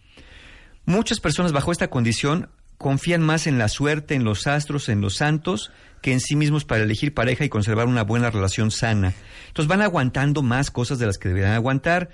Muchas 0.84 1.20
personas 1.20 1.52
bajo 1.52 1.72
esta 1.72 1.90
condición 1.90 2.50
confían 2.78 3.22
más 3.22 3.46
en 3.46 3.58
la 3.58 3.68
suerte, 3.68 4.14
en 4.14 4.24
los 4.24 4.46
astros, 4.46 4.88
en 4.88 5.00
los 5.00 5.16
santos, 5.16 5.72
que 6.00 6.12
en 6.12 6.20
sí 6.20 6.36
mismos 6.36 6.64
para 6.64 6.84
elegir 6.84 7.12
pareja 7.12 7.44
y 7.44 7.48
conservar 7.48 7.86
una 7.86 8.04
buena 8.04 8.30
relación 8.30 8.70
sana. 8.70 9.12
Entonces 9.48 9.68
van 9.68 9.82
aguantando 9.82 10.42
más 10.42 10.70
cosas 10.70 10.98
de 10.98 11.06
las 11.06 11.18
que 11.18 11.28
deberían 11.28 11.52
aguantar. 11.52 12.10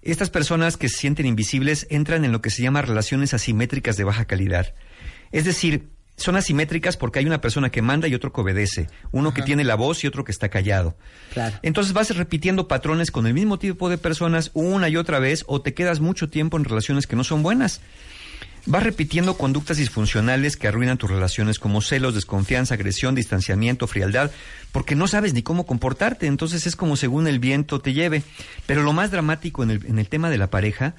Estas 0.00 0.30
personas 0.30 0.76
que 0.76 0.88
se 0.88 0.98
sienten 0.98 1.26
invisibles 1.26 1.86
entran 1.90 2.24
en 2.24 2.32
lo 2.32 2.40
que 2.40 2.50
se 2.50 2.62
llama 2.62 2.82
relaciones 2.82 3.34
asimétricas 3.34 3.96
de 3.96 4.04
baja 4.04 4.24
calidad. 4.24 4.74
Es 5.32 5.44
decir, 5.44 5.90
son 6.16 6.36
asimétricas 6.36 6.96
porque 6.96 7.18
hay 7.18 7.26
una 7.26 7.40
persona 7.40 7.70
que 7.70 7.82
manda 7.82 8.06
y 8.06 8.14
otro 8.14 8.32
que 8.32 8.40
obedece, 8.40 8.88
uno 9.10 9.34
que 9.34 9.42
tiene 9.42 9.64
la 9.64 9.74
voz 9.74 10.04
y 10.04 10.06
otro 10.06 10.24
que 10.24 10.32
está 10.32 10.48
callado. 10.48 10.96
Claro. 11.32 11.56
Entonces 11.62 11.92
vas 11.92 12.14
repitiendo 12.16 12.68
patrones 12.68 13.10
con 13.10 13.26
el 13.26 13.34
mismo 13.34 13.58
tipo 13.58 13.88
de 13.88 13.98
personas 13.98 14.50
una 14.54 14.88
y 14.88 14.96
otra 14.96 15.18
vez 15.18 15.44
o 15.46 15.62
te 15.62 15.74
quedas 15.74 16.00
mucho 16.00 16.28
tiempo 16.28 16.56
en 16.56 16.64
relaciones 16.64 17.06
que 17.06 17.16
no 17.16 17.24
son 17.24 17.42
buenas. 17.42 17.80
Vas 18.64 18.84
repitiendo 18.84 19.36
conductas 19.36 19.76
disfuncionales 19.76 20.56
que 20.56 20.68
arruinan 20.68 20.96
tus 20.96 21.10
relaciones 21.10 21.58
como 21.58 21.80
celos, 21.80 22.14
desconfianza, 22.14 22.74
agresión, 22.74 23.14
distanciamiento, 23.14 23.88
frialdad, 23.88 24.30
porque 24.70 24.94
no 24.94 25.08
sabes 25.08 25.34
ni 25.34 25.42
cómo 25.42 25.66
comportarte, 25.66 26.26
entonces 26.26 26.66
es 26.66 26.76
como 26.76 26.96
según 26.96 27.26
el 27.26 27.40
viento 27.40 27.80
te 27.80 27.92
lleve. 27.92 28.22
Pero 28.66 28.82
lo 28.82 28.92
más 28.92 29.10
dramático 29.10 29.64
en 29.64 29.72
el, 29.72 29.86
en 29.86 29.98
el 29.98 30.08
tema 30.08 30.30
de 30.30 30.38
la 30.38 30.48
pareja 30.48 30.94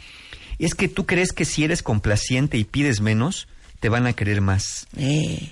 es 0.59 0.75
que 0.75 0.89
tú 0.89 1.05
crees 1.05 1.31
que 1.31 1.45
si 1.45 1.63
eres 1.63 1.83
complaciente 1.83 2.57
y 2.57 2.65
pides 2.65 2.99
menos, 2.99 3.47
te 3.79 3.89
van 3.89 4.07
a 4.07 4.13
querer 4.13 4.41
más. 4.41 4.87
Eh, 4.97 5.49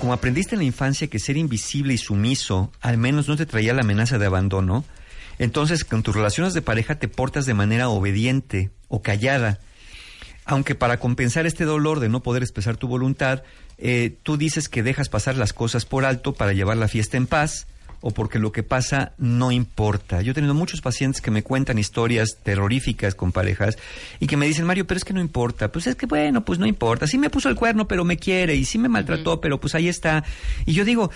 Como 0.00 0.12
aprendiste 0.12 0.54
en 0.54 0.60
la 0.60 0.66
infancia 0.66 1.08
que 1.08 1.18
ser 1.18 1.36
invisible 1.36 1.94
y 1.94 1.98
sumiso 1.98 2.72
al 2.80 2.96
menos 2.96 3.26
no 3.28 3.36
te 3.36 3.46
traía 3.46 3.74
la 3.74 3.82
amenaza 3.82 4.18
de 4.18 4.26
abandono, 4.26 4.84
entonces 5.40 5.84
con 5.84 6.02
tus 6.04 6.14
relaciones 6.14 6.54
de 6.54 6.62
pareja 6.62 6.94
te 7.00 7.08
portas 7.08 7.44
de 7.44 7.54
manera 7.54 7.88
obediente 7.88 8.70
o 8.86 9.02
callada. 9.02 9.58
Aunque 10.48 10.74
para 10.74 10.98
compensar 10.98 11.46
este 11.46 11.64
dolor 11.64 12.00
de 12.00 12.08
no 12.08 12.20
poder 12.20 12.42
expresar 12.42 12.78
tu 12.78 12.88
voluntad, 12.88 13.42
eh, 13.76 14.16
tú 14.22 14.38
dices 14.38 14.70
que 14.70 14.82
dejas 14.82 15.10
pasar 15.10 15.36
las 15.36 15.52
cosas 15.52 15.84
por 15.84 16.06
alto 16.06 16.32
para 16.32 16.54
llevar 16.54 16.78
la 16.78 16.88
fiesta 16.88 17.18
en 17.18 17.26
paz 17.26 17.66
o 18.00 18.12
porque 18.12 18.38
lo 18.38 18.50
que 18.50 18.62
pasa 18.62 19.12
no 19.18 19.52
importa. 19.52 20.22
Yo 20.22 20.30
he 20.30 20.34
tenido 20.34 20.54
muchos 20.54 20.80
pacientes 20.80 21.20
que 21.20 21.30
me 21.30 21.42
cuentan 21.42 21.78
historias 21.78 22.38
terroríficas 22.42 23.14
con 23.14 23.30
parejas 23.30 23.76
y 24.20 24.26
que 24.26 24.38
me 24.38 24.46
dicen, 24.46 24.64
Mario, 24.64 24.86
pero 24.86 24.96
es 24.96 25.04
que 25.04 25.12
no 25.12 25.20
importa. 25.20 25.70
Pues 25.70 25.86
es 25.86 25.96
que 25.96 26.06
bueno, 26.06 26.42
pues 26.42 26.58
no 26.58 26.66
importa. 26.66 27.06
Sí 27.06 27.18
me 27.18 27.28
puso 27.28 27.50
el 27.50 27.54
cuerno, 27.54 27.86
pero 27.86 28.04
me 28.04 28.16
quiere 28.16 28.54
y 28.54 28.64
sí 28.64 28.78
me 28.78 28.88
maltrató, 28.88 29.42
pero 29.42 29.60
pues 29.60 29.74
ahí 29.74 29.88
está. 29.88 30.24
Y 30.64 30.72
yo 30.72 30.86
digo, 30.86 31.10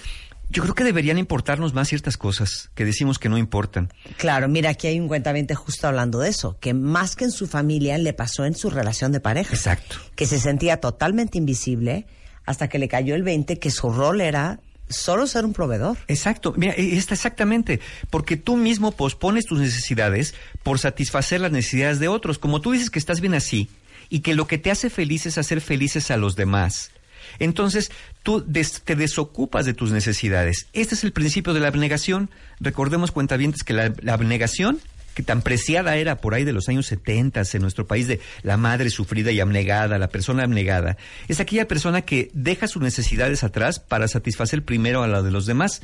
yo 0.52 0.62
creo 0.62 0.75
que 0.75 0.85
deberían 0.85 1.18
importarnos 1.18 1.73
más 1.75 1.88
ciertas 1.88 2.16
cosas 2.16 2.71
que 2.75 2.85
decimos 2.85 3.18
que 3.18 3.28
no 3.28 3.38
importan. 3.38 3.92
Claro, 4.18 4.49
mira, 4.49 4.71
aquí 4.71 4.87
hay 4.87 5.00
un 5.00 5.09
cuentamente 5.09 5.54
justo 5.54 5.88
hablando 5.88 6.21
de 6.21 6.28
eso, 6.28 6.59
que 6.61 6.75
más 6.75 7.16
que 7.16 7.25
en 7.25 7.30
su 7.32 7.47
familia 7.47 7.97
le 7.99 8.12
pasó 8.12 8.44
en 8.44 8.54
su 8.54 8.71
relación 8.71 9.12
de 9.12 9.21
pareja. 9.21 9.54
Exacto. 9.54 9.97
Que 10.14 10.26
se 10.26 10.38
sentía 10.38 10.76
totalmente 10.78 11.38
invisible 11.38 12.06
hasta 12.44 12.68
que 12.68 12.78
le 12.78 12.88
cayó 12.88 13.14
el 13.14 13.23
20 13.23 13.59
que 13.59 13.71
su 13.71 13.90
rol 13.90 14.21
era 14.21 14.61
solo 14.88 15.26
ser 15.26 15.44
un 15.44 15.54
proveedor. 15.54 15.97
Exacto, 16.06 16.52
mira, 16.56 16.75
e- 16.75 16.97
está 16.97 17.14
exactamente, 17.14 17.80
porque 18.11 18.37
tú 18.37 18.56
mismo 18.56 18.92
pospones 18.92 19.47
tus 19.47 19.59
necesidades 19.59 20.35
por 20.62 20.78
satisfacer 20.78 21.40
las 21.40 21.52
necesidades 21.52 21.99
de 21.99 22.09
otros. 22.09 22.38
Como 22.38 22.61
tú 22.61 22.73
dices 22.73 22.90
que 22.90 22.99
estás 22.99 23.21
bien 23.21 23.35
así 23.35 23.71
y 24.11 24.21
que 24.21 24.35
lo 24.35 24.47
que 24.47 24.59
te 24.59 24.71
hace 24.71 24.90
feliz 24.90 25.25
es 25.25 25.38
hacer 25.38 25.61
felices 25.62 26.11
a 26.11 26.18
los 26.18 26.37
demás. 26.37 26.90
Entonces, 27.38 27.91
tú 28.23 28.45
des- 28.47 28.83
te 28.83 28.97
desocupas 28.97 29.67
de 29.67 29.75
tus 29.75 29.93
necesidades. 29.93 30.67
Este 30.73 30.95
es 30.95 31.05
el 31.05 31.12
principio 31.12 31.55
de 31.55 31.61
la 31.61 31.69
abnegación. 31.69 32.31
Recordemos, 32.61 33.11
cuentavientes, 33.11 33.62
que 33.64 33.73
la, 33.73 33.93
la 34.00 34.14
abnegación, 34.14 34.81
que 35.14 35.23
tan 35.23 35.42
preciada 35.42 35.97
era 35.97 36.16
por 36.16 36.35
ahí 36.35 36.45
de 36.45 36.52
los 36.52 36.69
años 36.69 36.87
70 36.87 37.42
en 37.52 37.62
nuestro 37.62 37.87
país, 37.87 38.07
de 38.07 38.21
la 38.42 38.57
madre 38.57 38.90
sufrida 38.90 39.33
y 39.33 39.40
abnegada, 39.40 39.99
la 39.99 40.09
persona 40.09 40.45
abnegada, 40.45 40.97
es 41.28 41.40
aquella 41.40 41.66
persona 41.66 42.02
que 42.02 42.31
deja 42.35 42.69
sus 42.69 42.83
necesidades 42.83 43.45
atrás 43.45 43.81
para 43.81 44.09
satisfacer 44.09 44.64
primero 44.64 45.02
a 45.02 45.09
la 45.09 45.23
de 45.23 45.31
los 45.31 45.47
demás, 45.47 45.83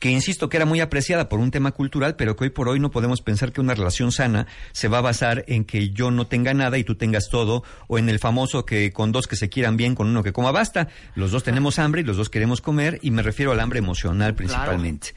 que 0.00 0.10
insisto 0.10 0.48
que 0.48 0.56
era 0.56 0.66
muy 0.66 0.80
apreciada 0.80 1.28
por 1.28 1.40
un 1.40 1.50
tema 1.50 1.72
cultural, 1.72 2.16
pero 2.16 2.36
que 2.36 2.44
hoy 2.44 2.50
por 2.50 2.68
hoy 2.68 2.80
no 2.80 2.90
podemos 2.90 3.20
pensar 3.22 3.52
que 3.52 3.60
una 3.60 3.74
relación 3.74 4.12
sana 4.12 4.46
se 4.72 4.88
va 4.88 4.98
a 4.98 5.02
basar 5.02 5.44
en 5.48 5.64
que 5.64 5.90
yo 5.90 6.10
no 6.10 6.26
tenga 6.26 6.54
nada 6.54 6.78
y 6.78 6.84
tú 6.84 6.94
tengas 6.94 7.28
todo, 7.28 7.64
o 7.86 7.98
en 7.98 8.08
el 8.08 8.18
famoso 8.18 8.64
que 8.64 8.92
con 8.92 9.12
dos 9.12 9.26
que 9.26 9.36
se 9.36 9.48
quieran 9.48 9.76
bien, 9.76 9.94
con 9.94 10.08
uno 10.08 10.22
que 10.22 10.32
coma 10.32 10.52
basta. 10.52 10.88
Los 11.14 11.30
dos 11.30 11.44
tenemos 11.44 11.78
hambre 11.78 12.02
y 12.02 12.04
los 12.04 12.16
dos 12.16 12.30
queremos 12.30 12.60
comer, 12.60 12.98
y 13.02 13.10
me 13.10 13.22
refiero 13.22 13.52
al 13.52 13.60
hambre 13.60 13.78
emocional 13.78 14.34
principalmente. 14.34 15.14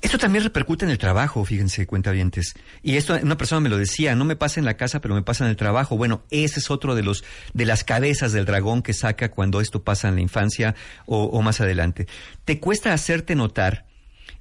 Esto 0.00 0.16
también 0.16 0.44
repercute 0.44 0.84
en 0.84 0.92
el 0.92 0.98
trabajo, 0.98 1.44
fíjense, 1.44 1.86
cuentavientes. 1.86 2.54
Y 2.82 2.96
esto 2.96 3.18
una 3.20 3.36
persona 3.36 3.60
me 3.60 3.68
lo 3.68 3.76
decía, 3.76 4.14
no 4.14 4.24
me 4.24 4.36
pasa 4.36 4.60
en 4.60 4.66
la 4.66 4.76
casa, 4.76 5.00
pero 5.00 5.14
me 5.14 5.22
pasa 5.22 5.44
en 5.44 5.50
el 5.50 5.56
trabajo. 5.56 5.96
Bueno, 5.96 6.22
ese 6.30 6.60
es 6.60 6.70
otro 6.70 6.94
de 6.94 7.02
los 7.02 7.24
de 7.52 7.66
las 7.66 7.82
cabezas 7.82 8.32
del 8.32 8.44
dragón 8.44 8.82
que 8.82 8.94
saca 8.94 9.30
cuando 9.30 9.60
esto 9.60 9.82
pasa 9.82 10.08
en 10.08 10.14
la 10.14 10.20
infancia 10.20 10.76
o, 11.06 11.42
más 11.42 11.60
adelante. 11.60 12.06
Te 12.44 12.60
cuesta 12.60 12.92
hacerte 12.92 13.34
notar 13.34 13.86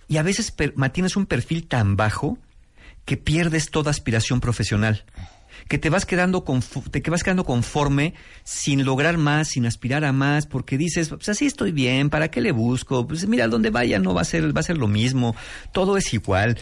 y 0.07 0.17
a 0.17 0.23
veces 0.23 0.53
mantienes 0.75 1.15
un 1.15 1.25
perfil 1.25 1.67
tan 1.67 1.95
bajo 1.95 2.37
que 3.05 3.17
pierdes 3.17 3.71
toda 3.71 3.89
aspiración 3.89 4.39
profesional. 4.41 5.05
Que 5.67 5.77
te 5.77 5.89
vas 5.89 6.05
quedando 6.05 6.43
confo- 6.45 6.89
te 6.89 7.09
vas 7.09 7.23
quedando 7.23 7.43
conforme 7.43 8.13
sin 8.43 8.85
lograr 8.85 9.17
más, 9.17 9.49
sin 9.49 9.65
aspirar 9.65 10.05
a 10.05 10.11
más, 10.13 10.45
porque 10.45 10.77
dices, 10.77 11.09
pues 11.09 11.29
así 11.29 11.45
estoy 11.45 11.71
bien, 11.71 12.09
¿para 12.09 12.29
qué 12.29 12.41
le 12.41 12.51
busco? 12.51 13.07
Pues 13.07 13.27
mira, 13.27 13.47
donde 13.47 13.69
vaya 13.69 13.99
no 13.99 14.13
va 14.13 14.21
a 14.21 14.25
ser, 14.25 14.55
va 14.55 14.59
a 14.61 14.63
ser 14.63 14.77
lo 14.77 14.87
mismo, 14.87 15.35
todo 15.73 15.97
es 15.97 16.13
igual. 16.13 16.57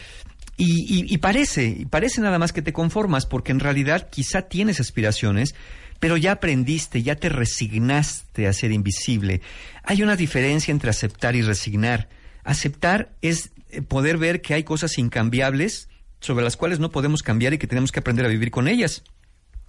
Y, 0.56 0.82
y- 0.88 1.12
y 1.12 1.18
parece, 1.18 1.86
parece 1.90 2.20
nada 2.20 2.38
más 2.38 2.52
que 2.52 2.62
te 2.62 2.72
conformas, 2.72 3.26
porque 3.26 3.52
en 3.52 3.60
realidad 3.60 4.08
quizá 4.10 4.42
tienes 4.42 4.80
aspiraciones, 4.80 5.54
pero 6.00 6.16
ya 6.16 6.32
aprendiste, 6.32 7.02
ya 7.02 7.14
te 7.16 7.28
resignaste 7.28 8.46
a 8.46 8.52
ser 8.52 8.72
invisible. 8.72 9.40
Hay 9.82 10.02
una 10.02 10.16
diferencia 10.16 10.72
entre 10.72 10.90
aceptar 10.90 11.36
y 11.36 11.42
resignar. 11.42 12.08
Aceptar 12.44 13.12
es 13.22 13.50
eh, 13.70 13.82
poder 13.82 14.16
ver 14.18 14.40
que 14.40 14.54
hay 14.54 14.62
cosas 14.62 14.98
incambiables 14.98 15.88
sobre 16.20 16.44
las 16.44 16.56
cuales 16.56 16.78
no 16.78 16.90
podemos 16.90 17.22
cambiar 17.22 17.54
y 17.54 17.58
que 17.58 17.66
tenemos 17.66 17.92
que 17.92 18.00
aprender 18.00 18.26
a 18.26 18.30
vivir 18.30 18.50
con 18.50 18.68
ellas. 18.68 19.02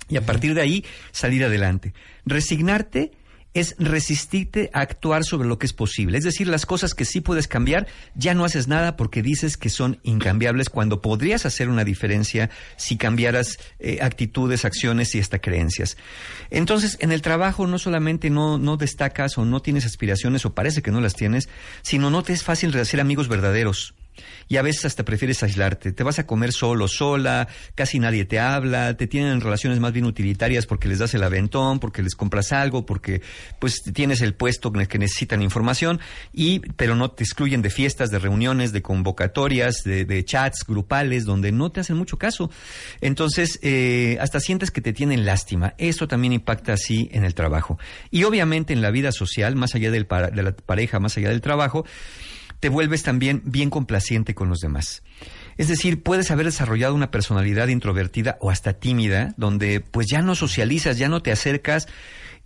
Y 0.10 0.18
a 0.18 0.26
partir 0.26 0.54
de 0.54 0.62
ahí 0.62 0.86
salir 1.12 1.44
adelante. 1.44 1.94
Resignarte 2.26 3.12
es 3.60 3.76
resistirte 3.80 4.70
a 4.74 4.82
actuar 4.82 5.24
sobre 5.24 5.48
lo 5.48 5.58
que 5.58 5.66
es 5.66 5.74
posible. 5.74 6.18
Es 6.18 6.24
decir, 6.24 6.48
las 6.48 6.66
cosas 6.66 6.94
que 6.94 7.06
sí 7.06 7.22
puedes 7.22 7.48
cambiar, 7.48 7.88
ya 8.16 8.34
no 8.34 8.46
haces 8.46 8.68
nada 8.68 8.96
porque 8.96 9.22
dices 9.22 9.58
que 9.58 9.70
son 9.70 10.00
incambiables 10.04 10.70
cuando 10.70 11.02
podrías 11.02 11.46
hacer 11.46 11.70
una 11.70 11.84
diferencia 11.84 12.50
si 12.76 12.98
cambiaras 12.98 13.58
eh, 13.80 14.00
actitudes, 14.02 14.66
acciones 14.66 15.16
y 15.16 15.20
hasta 15.20 15.40
creencias. 15.40 15.98
Entonces, 16.50 16.98
en 17.02 17.12
el 17.12 17.22
trabajo 17.22 17.68
no 17.68 17.80
solamente 17.80 18.30
no, 18.30 18.58
no 18.58 18.78
destacas 18.78 19.38
o 19.38 19.46
no 19.46 19.62
tienes 19.62 19.86
aspiraciones 19.86 20.46
o 20.46 20.54
parece 20.54 20.82
que 20.82 20.92
no 20.92 21.02
las 21.02 21.16
tienes, 21.16 21.50
sino 21.82 22.10
no 22.10 22.24
te 22.24 22.34
es 22.34 22.44
fácil 22.44 22.78
hacer 22.78 23.00
amigos 23.00 23.28
verdaderos. 23.28 23.96
Y 24.48 24.58
a 24.58 24.62
veces 24.62 24.86
hasta 24.86 25.04
prefieres 25.04 25.44
aislarte. 25.44 25.92
Te 25.92 26.04
vas 26.04 26.20
a 26.20 26.26
comer 26.26 26.52
solo, 26.52 26.88
sola, 26.88 27.48
casi 27.76 28.00
nadie 28.00 28.26
te 28.26 28.40
habla, 28.40 28.96
te 28.98 29.08
tienen 29.08 29.42
relaciones 29.42 29.80
más 29.80 29.94
bien 29.94 30.06
utilitarias 30.06 30.66
porque 30.66 30.88
les 30.88 31.00
das 31.00 31.14
el 31.14 31.24
aventón, 31.24 31.80
porque 31.80 32.02
les 32.02 32.16
compras 32.16 32.52
algo, 32.52 32.86
porque 32.86 33.22
pues 33.60 33.82
tienes 33.94 34.22
el 34.22 34.34
puesto 34.34 34.72
en 34.74 34.82
el 34.82 34.88
que 34.88 34.98
necesitan 35.00 35.42
información, 35.42 36.00
y 36.34 36.60
pero 36.76 36.96
no 36.96 37.12
te 37.12 37.24
excluyen 37.24 37.62
de 37.62 37.70
fiestas, 37.70 38.10
de 38.10 38.20
reuniones, 38.20 38.72
de 38.72 38.82
convocatorias, 38.82 39.84
de, 39.84 40.06
de 40.06 40.24
chats 40.26 40.64
grupales, 40.68 41.26
donde 41.26 41.52
no 41.52 41.72
te 41.72 41.82
hacen 41.82 41.98
mucho 41.98 42.18
caso. 42.18 42.50
Entonces, 43.02 43.60
eh, 43.62 44.18
hasta 44.22 44.40
sientes 44.40 44.72
que 44.72 44.82
te 44.82 44.94
tienen 44.94 45.26
lástima. 45.26 45.74
Eso 45.78 46.08
también 46.08 46.34
impacta 46.34 46.74
así 46.74 47.10
en 47.12 47.24
el 47.24 47.34
trabajo. 47.34 47.78
Y 48.12 48.24
obviamente 48.24 48.74
en 48.74 48.82
la 48.82 48.92
vida 48.92 49.12
social, 49.12 49.56
más 49.56 49.76
allá 49.76 49.92
del 49.92 50.06
para- 50.06 50.30
de 50.30 50.44
la 50.44 50.56
pareja, 50.56 51.00
más 51.00 51.18
allá 51.18 51.30
del 51.30 51.42
trabajo, 51.42 51.86
te 52.60 52.70
vuelves 52.70 53.04
también 53.04 53.42
bien 53.46 53.70
complaciente 53.70 54.34
con 54.34 54.50
los 54.50 54.60
demás. 54.60 55.04
Es 55.58 55.68
decir, 55.68 56.04
puedes 56.04 56.32
haber 56.32 56.46
desarrollado 56.46 56.96
una 56.96 57.12
personalidad 57.12 57.68
introvertida 57.68 58.38
o 58.42 58.52
hasta 58.52 58.74
tímida, 58.74 59.34
donde 59.38 59.80
pues 59.80 60.08
ya 60.08 60.22
no 60.22 60.36
socializas, 60.36 60.98
ya 60.98 61.10
no 61.10 61.22
te 61.22 61.32
acercas 61.32 61.88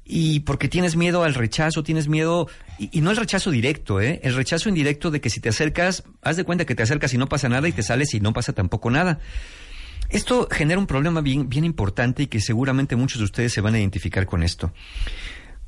y 0.03 0.41
porque 0.41 0.68
tienes 0.68 0.96
miedo 0.96 1.24
al 1.24 1.34
rechazo, 1.34 1.84
tienes 1.84 2.08
miedo, 2.08 2.48
y, 2.77 3.01
no 3.01 3.12
el 3.12 3.18
rechazo 3.18 3.51
directo, 3.51 4.01
¿eh? 4.01 4.20
el 4.24 4.36
rechazo 4.36 4.68
indirecto 4.68 5.12
de 5.12 5.22
que 5.22 5.30
si 5.30 5.39
te 5.39 5.50
acercas, 5.50 6.03
haz 6.22 6.38
de 6.38 6.44
cuenta 6.44 6.65
que 6.65 6.75
te 6.75 6.84
acercas 6.84 7.13
y 7.13 7.18
no 7.18 7.27
pasa 7.27 7.50
nada 7.50 7.68
y 7.68 7.72
te 7.72 7.84
sales 7.84 8.13
y 8.13 8.20
no 8.20 8.34
pasa 8.34 8.53
tampoco 8.53 8.89
nada. 8.89 9.20
Esto 10.10 10.50
genera 10.51 10.80
un 10.80 10.88
problema 10.88 11.22
bien, 11.22 11.48
bien 11.48 11.63
importante 11.63 12.24
y 12.24 12.27
que 12.27 12.41
seguramente 12.41 12.98
muchos 12.98 13.20
de 13.20 13.25
ustedes 13.25 13.53
se 13.53 13.62
van 13.62 13.75
a 13.75 13.80
identificar 13.80 14.25
con 14.25 14.44
esto. 14.44 14.74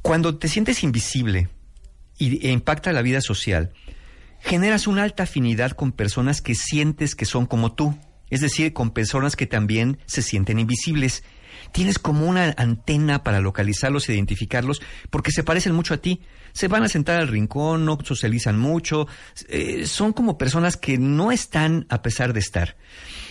Cuando 0.01 0.37
te 0.37 0.49
sientes 0.49 0.83
invisible 0.83 1.47
y, 2.17 2.45
e 2.45 2.51
impacta 2.51 2.91
la 2.91 3.01
vida 3.01 3.21
social, 3.21 3.71
generas 4.43 4.87
una 4.87 5.03
alta 5.03 5.23
afinidad 5.23 5.71
con 5.71 5.93
personas 5.93 6.41
que 6.41 6.53
sientes 6.53 7.15
que 7.15 7.25
son 7.25 7.45
como 7.45 7.73
tú, 7.73 7.97
es 8.29 8.41
decir, 8.41 8.73
con 8.73 8.91
personas 8.91 9.35
que 9.35 9.47
también 9.47 9.99
se 10.05 10.21
sienten 10.21 10.59
invisibles. 10.59 11.23
Tienes 11.71 11.97
como 11.97 12.27
una 12.27 12.53
antena 12.57 13.23
para 13.23 13.39
localizarlos 13.39 14.09
e 14.09 14.13
identificarlos 14.13 14.81
porque 15.09 15.31
se 15.31 15.43
parecen 15.43 15.73
mucho 15.73 15.93
a 15.93 15.97
ti. 15.97 16.21
Se 16.51 16.67
van 16.67 16.83
a 16.83 16.89
sentar 16.89 17.19
al 17.19 17.29
rincón, 17.29 17.85
no 17.85 17.97
socializan 18.03 18.59
mucho, 18.59 19.07
eh, 19.47 19.85
son 19.87 20.13
como 20.13 20.37
personas 20.37 20.77
que 20.77 20.97
no 20.97 21.31
están 21.31 21.87
a 21.89 22.01
pesar 22.01 22.33
de 22.33 22.41
estar. 22.41 22.75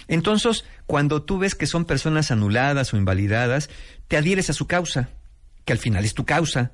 Entonces, 0.08 0.64
cuando 0.86 1.22
tú 1.22 1.38
ves 1.38 1.54
que 1.54 1.66
son 1.66 1.84
personas 1.84 2.30
anuladas 2.30 2.94
o 2.94 2.96
invalidadas, 2.96 3.70
te 4.08 4.16
adhieres 4.16 4.50
a 4.50 4.54
su 4.54 4.66
causa, 4.66 5.10
que 5.64 5.72
al 5.72 5.78
final 5.78 6.04
es 6.04 6.14
tu 6.14 6.24
causa. 6.24 6.72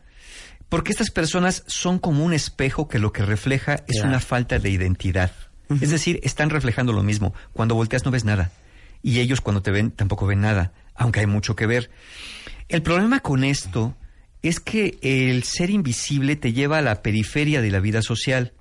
Porque 0.68 0.92
estas 0.92 1.10
personas 1.10 1.64
son 1.66 1.98
como 1.98 2.25
un 2.25 2.32
espejo 2.32 2.88
que 2.88 2.98
lo 2.98 3.12
que 3.12 3.25
refleja 3.25 3.75
es 3.87 3.96
Claro. 3.96 4.08
una 4.08 4.20
falta 4.20 4.58
de 4.58 4.70
identidad. 4.70 5.32
Es 5.80 5.90
decir, 5.90 6.20
están 6.22 6.48
reflejando 6.50 6.92
lo 6.92 7.02
mismo. 7.02 7.34
Cuando 7.52 7.75
volteas 7.75 8.04
no 8.04 8.10
ves 8.10 8.25
nada. 8.25 8.50
Y 9.02 9.20
ellos 9.20 9.40
cuando 9.40 9.62
te 9.62 9.70
ven 9.70 9.90
tampoco 9.90 10.26
ven 10.26 10.40
nada, 10.40 10.72
aunque 10.94 11.20
hay 11.20 11.26
mucho 11.26 11.54
que 11.56 11.66
ver. 11.66 11.90
El 12.68 12.82
problema 12.82 13.20
con 13.20 13.44
esto 13.44 13.94
es 14.42 14.60
que 14.60 14.98
el 15.02 15.42
ser 15.44 15.70
invisible 15.70 16.37
te 16.37 16.52
lleva 16.52 16.78
a 16.78 16.82
la 16.82 17.02
periferia 17.02 17.60
de 17.60 17.70
la 17.70 17.80
vida 17.80 18.02
social. 18.02 18.52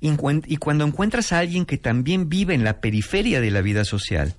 Y 0.00 0.56
cuando 0.58 0.84
encuentras 0.84 1.32
a 1.32 1.38
alguien 1.38 1.64
que 1.64 1.78
también 1.78 2.28
vive 2.28 2.54
en 2.54 2.64
la 2.64 2.80
periferia 2.80 3.40
de 3.40 3.50
la 3.50 3.62
vida 3.62 3.84
social, 3.86 4.34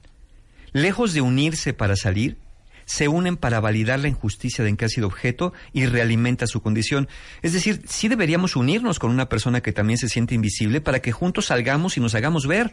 lejos 0.74 1.14
de 1.14 1.22
unirse 1.22 1.74
para 1.74 1.96
salir, 1.96 2.38
se 2.86 3.08
unen 3.08 3.38
para 3.38 3.60
validar 3.60 4.00
la 4.00 4.08
injusticia 4.08 4.64
de 4.64 4.70
en 4.70 4.78
que 4.78 4.86
ha 4.86 4.90
sido 4.90 5.08
objeto 5.08 5.54
y 5.74 5.86
realimenta 5.86 6.48
su 6.48 6.62
condición. 6.62 7.08
Es 7.42 7.54
decir, 7.54 7.82
sí 7.88 8.08
deberíamos 8.08 8.56
unirnos 8.56 9.00
con 9.00 9.12
una 9.12 9.28
persona 9.30 9.62
que 9.62 9.74
también 9.74 9.98
se 9.98 10.10
siente 10.10 10.36
invisible 10.36 10.82
para 10.82 11.02
que 11.02 11.12
juntos 11.12 11.48
salgamos 11.48 11.98
y 11.98 12.00
nos 12.00 12.16
hagamos 12.16 12.48
ver, 12.48 12.72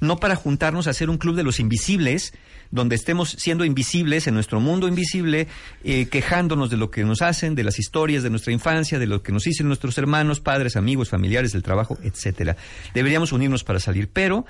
no 0.00 0.16
para 0.16 0.36
juntarnos 0.36 0.86
a 0.86 0.90
hacer 0.90 1.10
un 1.10 1.18
club 1.18 1.36
de 1.36 1.42
los 1.42 1.60
invisibles, 1.60 2.34
donde 2.70 2.96
estemos 2.96 3.30
siendo 3.38 3.64
invisibles 3.64 4.26
en 4.26 4.34
nuestro 4.34 4.60
mundo 4.60 4.88
invisible, 4.88 5.46
eh, 5.84 6.06
quejándonos 6.06 6.68
de 6.70 6.76
lo 6.76 6.90
que 6.90 7.04
nos 7.04 7.22
hacen, 7.22 7.54
de 7.54 7.64
las 7.64 7.78
historias 7.78 8.22
de 8.22 8.30
nuestra 8.30 8.52
infancia, 8.52 8.98
de 8.98 9.06
lo 9.06 9.22
que 9.22 9.32
nos 9.32 9.44
dicen 9.44 9.68
nuestros 9.68 9.96
hermanos, 9.98 10.40
padres, 10.40 10.76
amigos, 10.76 11.08
familiares, 11.08 11.52
del 11.52 11.62
trabajo, 11.62 11.98
etcétera. 12.02 12.56
Deberíamos 12.92 13.32
unirnos 13.32 13.64
para 13.64 13.80
salir, 13.80 14.08
pero 14.12 14.44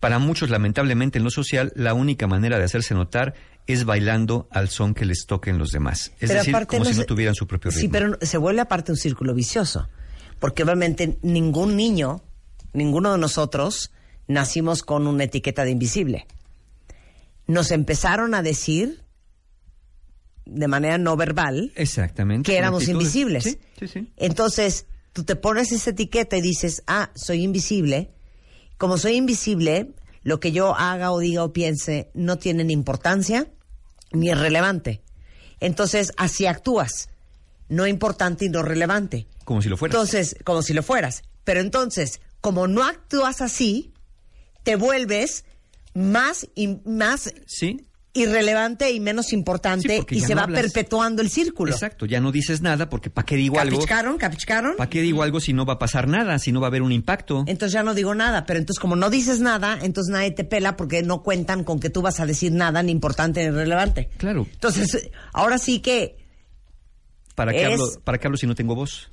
Para 0.00 0.18
muchos, 0.18 0.50
lamentablemente, 0.50 1.18
en 1.18 1.24
lo 1.24 1.30
social, 1.30 1.72
la 1.76 1.94
única 1.94 2.26
manera 2.26 2.58
de 2.58 2.64
hacerse 2.64 2.94
notar 2.94 3.34
es 3.66 3.84
bailando 3.84 4.48
al 4.50 4.68
son 4.68 4.94
que 4.94 5.04
les 5.04 5.26
toquen 5.26 5.58
los 5.58 5.70
demás. 5.70 6.12
Es 6.18 6.28
Pero 6.30 6.40
decir, 6.40 6.66
como 6.66 6.84
si 6.84 6.94
se- 6.94 7.00
no 7.00 7.06
tuvieran 7.06 7.34
su 7.36 7.46
propio 7.46 7.70
ritmo. 7.70 7.80
Sí, 7.80 7.88
pero 7.88 8.18
se 8.20 8.38
vuelve 8.38 8.60
aparte 8.60 8.90
un 8.90 8.96
círculo 8.98 9.34
vicioso. 9.34 9.88
Porque 10.40 10.64
obviamente 10.64 11.18
ningún 11.22 11.76
niño, 11.76 12.22
ninguno 12.72 13.12
de 13.12 13.18
nosotros, 13.18 13.92
nacimos 14.26 14.82
con 14.82 15.06
una 15.06 15.24
etiqueta 15.24 15.62
de 15.64 15.70
invisible. 15.70 16.26
Nos 17.46 17.70
empezaron 17.70 18.34
a 18.34 18.42
decir, 18.42 19.02
de 20.44 20.66
manera 20.68 20.98
no 20.98 21.16
verbal, 21.16 21.72
Exactamente. 21.76 22.50
que 22.50 22.58
éramos 22.58 22.82
actitudes. 22.82 23.02
invisibles. 23.14 23.44
Sí, 23.44 23.58
sí, 23.78 23.86
sí. 23.88 24.12
Entonces, 24.16 24.86
tú 25.12 25.22
te 25.22 25.36
pones 25.36 25.70
esa 25.70 25.90
etiqueta 25.90 26.36
y 26.36 26.40
dices, 26.40 26.82
ah, 26.88 27.10
soy 27.14 27.44
invisible. 27.44 28.10
Como 28.82 28.98
soy 28.98 29.14
invisible, 29.14 29.92
lo 30.24 30.40
que 30.40 30.50
yo 30.50 30.74
haga 30.74 31.12
o 31.12 31.20
diga 31.20 31.44
o 31.44 31.52
piense 31.52 32.10
no 32.14 32.38
tiene 32.38 32.64
ni 32.64 32.72
importancia 32.72 33.46
ni 34.10 34.28
es 34.28 34.36
relevante. 34.36 35.02
Entonces, 35.60 36.10
así 36.16 36.46
actúas. 36.46 37.08
No 37.68 37.86
importante 37.86 38.46
y 38.46 38.48
no 38.48 38.64
relevante. 38.64 39.28
Como 39.44 39.62
si 39.62 39.68
lo 39.68 39.76
fueras. 39.76 39.94
Entonces, 39.94 40.36
como 40.42 40.62
si 40.62 40.72
lo 40.74 40.82
fueras. 40.82 41.22
Pero 41.44 41.60
entonces, 41.60 42.20
como 42.40 42.66
no 42.66 42.82
actúas 42.82 43.40
así, 43.40 43.92
te 44.64 44.74
vuelves 44.74 45.44
más 45.94 46.48
y 46.56 46.80
más 46.84 47.32
Sí, 47.46 47.86
irrelevante 48.14 48.90
y 48.90 49.00
menos 49.00 49.32
importante 49.32 50.04
Sí, 50.08 50.16
y 50.16 50.20
se 50.20 50.34
no 50.34 50.40
va 50.40 50.42
hablas. 50.44 50.60
perpetuando 50.62 51.22
el 51.22 51.30
círculo. 51.30 51.72
exacto. 51.72 52.04
Ya 52.06 52.20
no 52.20 52.30
dices 52.30 52.60
nada 52.60 52.90
porque 52.90 53.08
¿para 53.10 53.24
qué 53.24 53.36
digo 53.36 53.58
algo? 53.58 53.76
¿Capichcaron? 53.76 54.18
¿Capichcaron? 54.18 54.76
¿Para 54.76 54.90
qué 54.90 55.00
digo 55.00 55.22
algo 55.22 55.40
si 55.40 55.52
no 55.54 55.64
va 55.64 55.74
a 55.74 55.78
pasar 55.78 56.08
nada? 56.08 56.38
Si 56.38 56.52
no 56.52 56.60
va 56.60 56.66
a 56.66 56.68
haber 56.68 56.82
un 56.82 56.92
impacto. 56.92 57.44
Entonces 57.46 57.72
ya 57.72 57.82
no 57.82 57.94
digo 57.94 58.14
nada, 58.14 58.44
pero 58.44 58.58
entonces 58.58 58.80
como 58.80 58.96
no 58.96 59.08
dices 59.08 59.40
nada, 59.40 59.78
entonces 59.80 60.12
nadie 60.12 60.30
te 60.32 60.44
pela 60.44 60.76
porque 60.76 61.02
no 61.02 61.22
cuentan 61.22 61.64
con 61.64 61.80
que 61.80 61.88
tú 61.90 62.02
vas 62.02 62.20
a 62.20 62.26
decir 62.26 62.52
nada 62.52 62.82
ni 62.82 62.92
importante 62.92 63.42
ni 63.44 63.50
relevante. 63.50 64.10
Claro. 64.18 64.46
Entonces, 64.52 65.10
ahora 65.32 65.58
sí 65.58 65.80
que, 65.80 66.16
¿Para 67.34 67.52
qué, 67.52 67.64
hablo, 67.64 67.86
¿Para 68.04 68.18
qué 68.18 68.26
hablo 68.26 68.36
si 68.36 68.46
no 68.46 68.54
tengo 68.54 68.74
voz? 68.74 69.08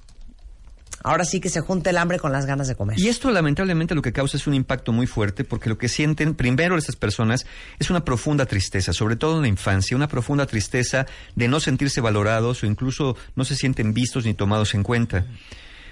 Ahora 1.04 1.26
sí 1.26 1.40
que 1.40 1.50
se 1.50 1.62
junta 1.62 1.90
el 1.90 1.98
hambre 1.98 2.20
con 2.20 2.32
las 2.32 2.46
ganas 2.46 2.68
de 2.68 2.76
comer. 2.76 3.00
Y 3.00 3.08
esto 3.08 3.32
lamentablemente 3.32 3.96
lo 3.96 4.02
que 4.02 4.14
causa 4.14 4.38
es 4.38 4.48
un 4.48 4.54
impacto 4.54 4.92
muy 4.92 5.08
fuerte 5.08 5.44
porque 5.44 5.70
lo 5.70 5.78
que 5.78 5.90
sienten 5.90 6.36
primero 6.36 6.78
estas 6.78 6.96
personas 6.96 7.46
es 7.80 7.90
una 7.90 8.04
profunda 8.04 8.46
tristeza, 8.46 8.94
sobre 8.94 9.16
todo 9.16 9.38
en 9.38 9.42
la 9.44 9.48
infancia, 9.48 9.96
una 9.96 10.08
profunda 10.08 10.46
tristeza 10.46 11.06
de 11.36 11.48
no 11.48 11.60
sentirse 11.60 12.02
valorados 12.02 12.64
o 12.64 12.66
incluso 12.66 13.16
no 13.36 13.46
se 13.46 13.56
sienten 13.56 13.94
vistos 13.94 14.26
ni 14.26 14.34
tomados 14.34 14.74
en 14.74 14.84
cuenta. 14.84 15.26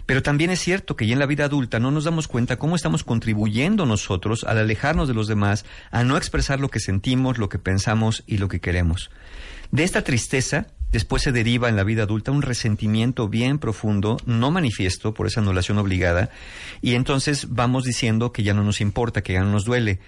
Pero 0.07 0.23
también 0.23 0.51
es 0.51 0.61
cierto 0.61 0.95
que 0.95 1.05
ya 1.05 1.13
en 1.13 1.19
la 1.19 1.25
vida 1.25 1.45
adulta 1.45 1.79
no 1.79 1.91
nos 1.91 2.05
damos 2.05 2.29
cuenta 2.29 2.57
cómo 2.57 2.77
estamos 2.77 3.03
contribuyendo 3.03 3.85
nosotros 3.85 4.45
al 4.45 4.57
alejarnos 4.57 5.09
de 5.09 5.13
los 5.13 5.27
demás, 5.27 5.65
a 5.91 6.05
no 6.05 6.15
expresar 6.15 6.61
lo 6.61 6.69
que 6.69 6.79
sentimos, 6.79 7.37
lo 7.37 7.49
que 7.49 7.59
pensamos 7.59 8.23
y 8.25 8.37
lo 8.37 8.47
que 8.47 8.61
queremos. 8.61 9.11
De 9.71 9.83
esta 9.83 10.05
tristeza 10.05 10.67
después 10.91 11.23
se 11.23 11.31
deriva 11.31 11.69
en 11.69 11.75
la 11.75 11.83
vida 11.83 12.03
adulta 12.03 12.31
un 12.31 12.41
resentimiento 12.41 13.27
bien 13.27 13.59
profundo, 13.59 14.17
no 14.25 14.51
manifiesto 14.51 15.13
por 15.13 15.27
esa 15.27 15.41
anulación 15.41 15.77
obligada, 15.77 16.29
y 16.81 16.95
entonces 16.95 17.47
vamos 17.49 17.83
diciendo 17.83 18.31
que 18.31 18.43
ya 18.43 18.53
no 18.53 18.63
nos 18.63 18.81
importa, 18.81 19.21
que 19.21 19.33
ya 19.33 19.41
no 19.41 19.51
nos 19.51 19.65
duele. 19.65 19.99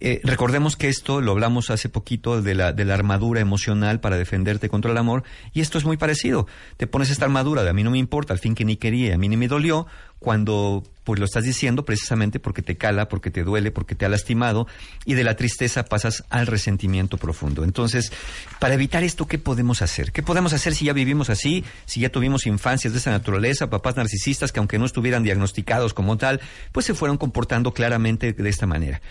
Eh, 0.00 0.20
recordemos 0.24 0.76
que 0.76 0.88
esto 0.88 1.20
lo 1.20 1.32
hablamos 1.32 1.70
hace 1.70 1.88
poquito 1.88 2.42
de 2.42 2.54
la, 2.54 2.72
de 2.72 2.84
la 2.84 2.94
armadura 2.94 3.40
emocional 3.40 4.00
para 4.00 4.16
defenderte 4.16 4.68
contra 4.68 4.90
el 4.90 4.98
amor, 4.98 5.22
y 5.52 5.60
esto 5.60 5.78
es 5.78 5.84
muy 5.84 5.96
parecido. 5.96 6.46
Te 6.76 6.86
pones 6.86 7.10
esta 7.10 7.24
armadura 7.24 7.62
de 7.62 7.70
a 7.70 7.72
mí 7.72 7.82
no 7.84 7.90
me 7.90 7.98
importa, 7.98 8.32
al 8.32 8.38
fin 8.38 8.54
que 8.54 8.64
ni 8.64 8.76
quería, 8.76 9.14
a 9.14 9.18
mí 9.18 9.28
ni 9.28 9.36
me 9.36 9.48
dolió, 9.48 9.86
cuando 10.18 10.82
pues 11.04 11.20
lo 11.20 11.26
estás 11.26 11.44
diciendo 11.44 11.84
precisamente 11.84 12.40
porque 12.40 12.62
te 12.62 12.76
cala, 12.76 13.08
porque 13.08 13.30
te 13.30 13.44
duele, 13.44 13.70
porque 13.70 13.94
te 13.94 14.06
ha 14.06 14.08
lastimado, 14.08 14.66
y 15.04 15.14
de 15.14 15.22
la 15.22 15.36
tristeza 15.36 15.84
pasas 15.84 16.24
al 16.30 16.46
resentimiento 16.46 17.18
profundo. 17.18 17.62
Entonces, 17.62 18.10
para 18.58 18.74
evitar 18.74 19.04
esto, 19.04 19.28
¿qué 19.28 19.38
podemos 19.38 19.82
hacer? 19.82 20.12
¿Qué 20.12 20.22
podemos 20.22 20.54
hacer 20.54 20.74
si 20.74 20.86
ya 20.86 20.92
vivimos 20.94 21.30
así, 21.30 21.62
si 21.84 22.00
ya 22.00 22.08
tuvimos 22.08 22.46
infancias 22.46 22.94
de 22.94 22.98
esa 22.98 23.10
naturaleza, 23.10 23.70
papás 23.70 23.96
narcisistas 23.96 24.50
que 24.50 24.58
aunque 24.58 24.78
no 24.78 24.86
estuvieran 24.86 25.22
diagnosticados 25.22 25.92
como 25.94 26.16
tal, 26.16 26.40
pues 26.72 26.86
se 26.86 26.94
fueron 26.94 27.18
comportando 27.18 27.72
claramente 27.72 28.32
de 28.32 28.48
esta 28.48 28.66
manera? 28.66 29.02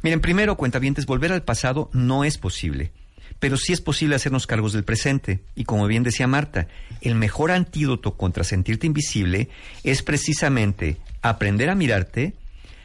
Miren, 0.00 0.20
primero, 0.20 0.56
cuentavientes, 0.56 1.06
volver 1.06 1.32
al 1.32 1.42
pasado 1.42 1.90
no 1.92 2.24
es 2.24 2.38
posible. 2.38 2.92
Pero 3.38 3.56
sí 3.56 3.72
es 3.72 3.80
posible 3.80 4.16
hacernos 4.16 4.46
cargos 4.46 4.72
del 4.72 4.84
presente. 4.84 5.42
Y 5.54 5.64
como 5.64 5.86
bien 5.86 6.02
decía 6.02 6.26
Marta, 6.26 6.68
el 7.00 7.14
mejor 7.14 7.50
antídoto 7.50 8.16
contra 8.16 8.44
sentirte 8.44 8.86
invisible 8.86 9.48
es 9.84 10.02
precisamente 10.02 10.96
aprender 11.22 11.68
a 11.68 11.74
mirarte, 11.74 12.34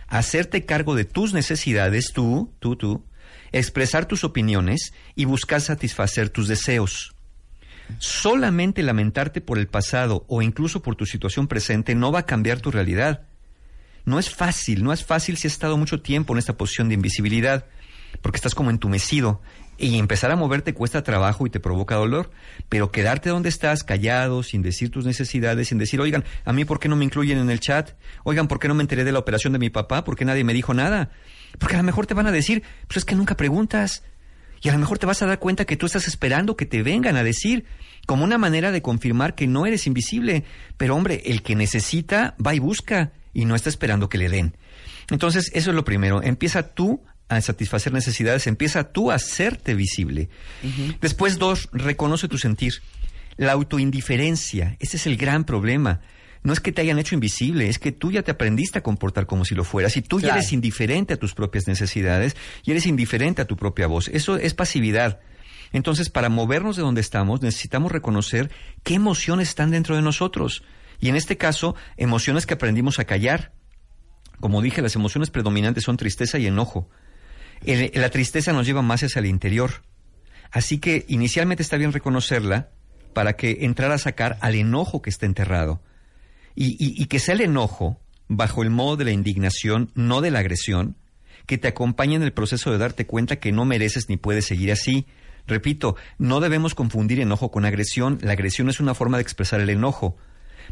hacerte 0.08 0.66
cargo 0.66 0.96
de 0.96 1.06
tus 1.06 1.34
necesidades, 1.34 2.12
tú, 2.14 2.52
tú, 2.60 2.76
tú, 2.76 3.04
expresar 3.52 4.06
tus 4.06 4.24
opiniones 4.24 4.94
y 5.16 5.26
buscar 5.26 5.62
satisfacer 5.62 6.30
tus 6.30 6.48
deseos. 6.48 7.14
Solamente 8.00 8.84
lamentarte 8.84 9.42
por 9.42 9.58
el 9.58 9.68
pasado 9.68 10.26
o 10.28 10.42
incluso 10.42 10.82
por 10.82 10.96
tu 10.96 11.06
situación 11.06 11.48
presente 11.48 11.96
no 11.96 12.12
va 12.12 12.20
a 12.20 12.26
cambiar 12.26 12.60
tu 12.60 12.72
realidad. 12.72 13.27
No 14.08 14.20
es 14.20 14.30
fácil, 14.30 14.86
no 14.86 14.94
es 14.94 15.04
fácil 15.04 15.36
si 15.36 15.48
has 15.48 15.54
estado 15.54 15.76
mucho 15.76 16.00
tiempo 16.02 16.34
en 16.34 16.40
esta 16.40 16.56
posición 16.56 16.88
de 16.88 16.94
invisibilidad, 16.94 17.66
porque 18.22 18.38
estás 18.38 18.56
como 18.56 18.70
entumecido 18.70 19.42
y 19.78 20.00
empezar 20.00 20.32
a 20.32 20.38
moverte 20.38 20.74
cuesta 20.74 21.04
trabajo 21.04 21.46
y 21.46 21.50
te 21.50 21.60
provoca 21.60 21.96
dolor, 21.96 22.32
pero 22.70 22.90
quedarte 22.90 23.28
donde 23.30 23.50
estás, 23.50 23.84
callado, 23.84 24.44
sin 24.44 24.62
decir 24.62 24.92
tus 24.92 25.06
necesidades, 25.06 25.68
sin 25.68 25.78
decir, 25.78 26.00
oigan, 26.00 26.24
a 26.46 26.54
mí 26.54 26.64
por 26.64 26.80
qué 26.80 26.88
no 26.88 26.96
me 26.96 27.04
incluyen 27.04 27.38
en 27.38 27.50
el 27.50 27.60
chat, 27.60 27.98
oigan, 28.24 28.48
por 28.48 28.60
qué 28.60 28.70
no 28.70 28.76
me 28.76 28.82
enteré 28.82 29.04
de 29.04 29.12
la 29.12 29.20
operación 29.20 29.52
de 29.52 29.60
mi 29.60 29.70
papá, 29.70 30.06
por 30.06 30.16
qué 30.16 30.24
nadie 30.24 30.46
me 30.46 30.54
dijo 30.54 30.74
nada, 30.74 31.12
porque 31.60 31.76
a 31.76 31.80
lo 31.80 31.84
mejor 31.84 32.08
te 32.08 32.14
van 32.14 32.28
a 32.28 32.32
decir, 32.32 32.64
pues 32.88 33.00
es 33.00 33.04
que 33.04 33.14
nunca 33.14 33.36
preguntas, 33.36 34.04
y 34.62 34.70
a 34.70 34.72
lo 34.72 34.80
mejor 34.80 35.00
te 35.00 35.06
vas 35.06 35.22
a 35.22 35.26
dar 35.26 35.40
cuenta 35.40 35.66
que 35.66 35.76
tú 35.76 35.86
estás 35.86 36.08
esperando 36.08 36.56
que 36.56 36.66
te 36.66 36.82
vengan 36.82 37.18
a 37.18 37.24
decir, 37.24 37.66
como 38.06 38.24
una 38.24 38.38
manera 38.38 38.72
de 38.72 38.82
confirmar 38.82 39.36
que 39.36 39.48
no 39.48 39.66
eres 39.66 39.86
invisible. 39.86 40.46
Pero 40.78 40.96
hombre, 40.96 41.24
el 41.26 41.44
que 41.44 41.56
necesita 41.56 42.36
va 42.44 42.56
y 42.56 42.60
busca 42.60 43.12
y 43.38 43.46
no 43.46 43.54
está 43.54 43.70
esperando 43.70 44.10
que 44.10 44.18
le 44.18 44.30
den. 44.30 44.58
Entonces, 45.12 45.52
eso 45.54 45.70
es 45.70 45.76
lo 45.76 45.86
primero. 45.86 46.24
Empieza 46.24 46.74
tú 46.74 47.04
a 47.30 47.40
satisfacer 47.40 47.94
necesidades, 47.94 48.48
empieza 48.48 48.92
tú 48.92 49.12
a 49.12 49.16
hacerte 49.16 49.76
visible. 49.76 50.30
Después, 51.02 51.38
dos, 51.38 51.70
reconoce 51.72 52.28
tu 52.28 52.40
sentir. 52.40 52.82
La 53.36 53.52
autoindiferencia, 53.52 54.76
ese 54.80 54.98
es 54.98 55.06
el 55.06 55.18
gran 55.18 55.44
problema. 55.44 56.02
No 56.42 56.52
es 56.52 56.60
que 56.60 56.72
te 56.72 56.82
hayan 56.82 56.98
hecho 56.98 57.14
invisible, 57.14 57.70
es 57.70 57.78
que 57.78 57.92
tú 57.92 58.12
ya 58.12 58.24
te 58.24 58.32
aprendiste 58.32 58.80
a 58.80 58.84
comportar 58.84 59.28
como 59.28 59.46
si 59.46 59.54
lo 59.54 59.64
fueras 59.64 59.96
y 59.98 60.02
tú 60.02 60.20
ya 60.20 60.34
eres 60.34 60.52
indiferente 60.52 61.14
a 61.14 61.18
tus 61.18 61.36
propias 61.36 61.68
necesidades 61.68 62.36
y 62.64 62.72
eres 62.72 62.88
indiferente 62.88 63.44
a 63.44 63.46
tu 63.46 63.56
propia 63.56 63.86
voz. 63.86 64.08
Eso 64.08 64.38
es 64.38 64.56
pasividad. 64.56 65.20
Entonces, 65.74 66.10
para 66.10 66.30
movernos 66.30 66.76
de 66.76 66.82
donde 66.82 67.02
estamos, 67.02 67.44
necesitamos 67.44 67.92
reconocer 67.92 68.50
qué 68.82 68.96
emociones 68.96 69.50
están 69.50 69.70
dentro 69.70 69.96
de 69.96 70.02
nosotros. 70.02 70.64
Y 71.00 71.10
en 71.10 71.16
este 71.16 71.38
caso, 71.38 71.76
emociones 71.98 72.46
que 72.46 72.56
aprendimos 72.56 73.00
a 73.00 73.06
callar. 73.06 73.54
Como 74.40 74.62
dije, 74.62 74.82
las 74.82 74.96
emociones 74.96 75.30
predominantes 75.30 75.84
son 75.84 75.98
tristeza 75.98 76.38
y 76.38 76.48
enojo. 76.48 76.90
La 77.62 78.10
tristeza 78.10 78.54
nos 78.54 78.66
lleva 78.66 78.82
más 78.82 79.04
hacia 79.04 79.20
el 79.20 79.26
interior. 79.26 79.84
Así 80.52 80.80
que 80.80 81.06
inicialmente 81.08 81.64
está 81.64 81.78
bien 81.78 81.92
reconocerla 81.92 82.70
para 83.14 83.34
que 83.34 83.60
entrar 83.62 83.92
a 83.92 83.98
sacar 83.98 84.38
al 84.42 84.56
enojo 84.56 85.02
que 85.02 85.10
está 85.10 85.26
enterrado. 85.26 85.82
Y 86.56 87.06
que 87.06 87.20
sea 87.20 87.36
el 87.36 87.42
enojo, 87.42 88.00
bajo 88.28 88.64
el 88.64 88.70
modo 88.70 88.98
de 88.98 89.06
la 89.06 89.12
indignación, 89.12 89.92
no 89.96 90.22
de 90.22 90.32
la 90.32 90.40
agresión, 90.40 90.98
que 91.46 91.58
te 91.58 91.68
acompañe 91.68 92.16
en 92.16 92.24
el 92.24 92.34
proceso 92.34 92.72
de 92.72 92.78
darte 92.78 93.06
cuenta 93.06 93.38
que 93.38 93.52
no 93.52 93.66
mereces 93.66 94.10
ni 94.10 94.18
puedes 94.18 94.46
seguir 94.46 94.72
así. 94.72 95.08
Repito, 95.46 95.96
no 96.18 96.42
debemos 96.42 96.76
confundir 96.76 97.20
enojo 97.22 97.52
con 97.52 97.66
agresión. 97.66 98.20
La 98.22 98.34
agresión 98.34 98.70
es 98.70 98.80
una 98.80 98.94
forma 98.94 99.18
de 99.18 99.24
expresar 99.24 99.62
el 99.62 99.70
enojo. 99.70 100.18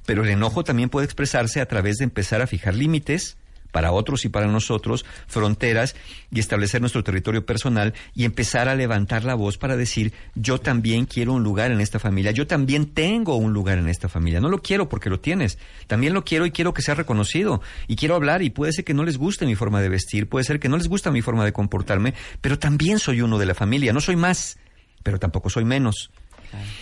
Pero 0.06 0.24
el 0.24 0.30
enojo 0.30 0.63
también 0.63 0.89
puede 0.89 1.06
expresarse 1.06 1.62
a 1.62 1.68
través 1.68 1.98
de 1.98 2.04
empezar 2.04 2.41
a 2.41 2.48
fijar 2.48 2.76
límites 2.76 3.38
para 3.76 3.91
otros 3.91 4.24
y 4.24 4.30
para 4.30 4.48
nosotros, 4.48 5.04
fronteras 5.28 5.98
y 6.32 6.39
establecer 6.39 6.80
nuestro 6.80 7.04
territorio 7.04 7.46
personal 7.46 7.94
y 8.13 8.24
empezar 8.24 8.70
a 8.70 8.76
levantar 8.76 9.26
la 9.26 9.36
voz 9.36 9.58
para 9.58 9.76
decir, 9.76 10.13
yo 10.34 10.60
también 10.60 11.04
quiero 11.04 11.34
un 11.34 11.44
lugar 11.44 11.72
en 11.72 11.82
esta 11.82 12.00
familia, 12.00 12.32
yo 12.32 12.48
también 12.48 12.86
tengo 12.86 13.36
un 13.36 13.52
lugar 13.52 13.78
en 13.78 13.89
esta 13.89 14.08
familia, 14.08 14.39
no 14.39 14.48
lo 14.48 14.62
quiero 14.62 14.88
porque 14.88 15.10
lo 15.10 15.20
tienes, 15.20 15.58
también 15.88 16.13
lo 16.13 16.24
quiero 16.24 16.46
y 16.46 16.52
quiero 16.52 16.74
que 16.74 16.82
sea 16.82 16.96
reconocido 16.96 17.62
y 17.89 17.98
quiero 17.98 18.15
hablar 18.15 18.44
y 18.44 18.50
puede 18.50 18.72
ser 18.72 18.86
que 18.86 18.94
no 18.94 19.04
les 19.04 19.18
guste 19.18 19.46
mi 19.46 19.56
forma 19.56 19.82
de 19.82 19.89
vestir, 19.89 20.30
puede 20.30 20.46
ser 20.46 20.62
que 20.62 20.70
no 20.70 20.78
les 20.78 20.88
gusta 20.88 21.12
mi 21.12 21.22
forma 21.22 21.44
de 21.44 21.52
comportarme, 21.52 22.13
pero 22.39 22.58
también 22.58 22.98
soy 22.98 23.20
uno 23.20 23.38
de 23.38 23.46
la 23.46 23.56
familia, 23.56 23.91
no 23.91 24.00
soy 24.00 24.15
más, 24.15 24.58
pero 25.04 25.20
tampoco 25.20 25.50
soy 25.50 25.65
menos. 25.65 26.12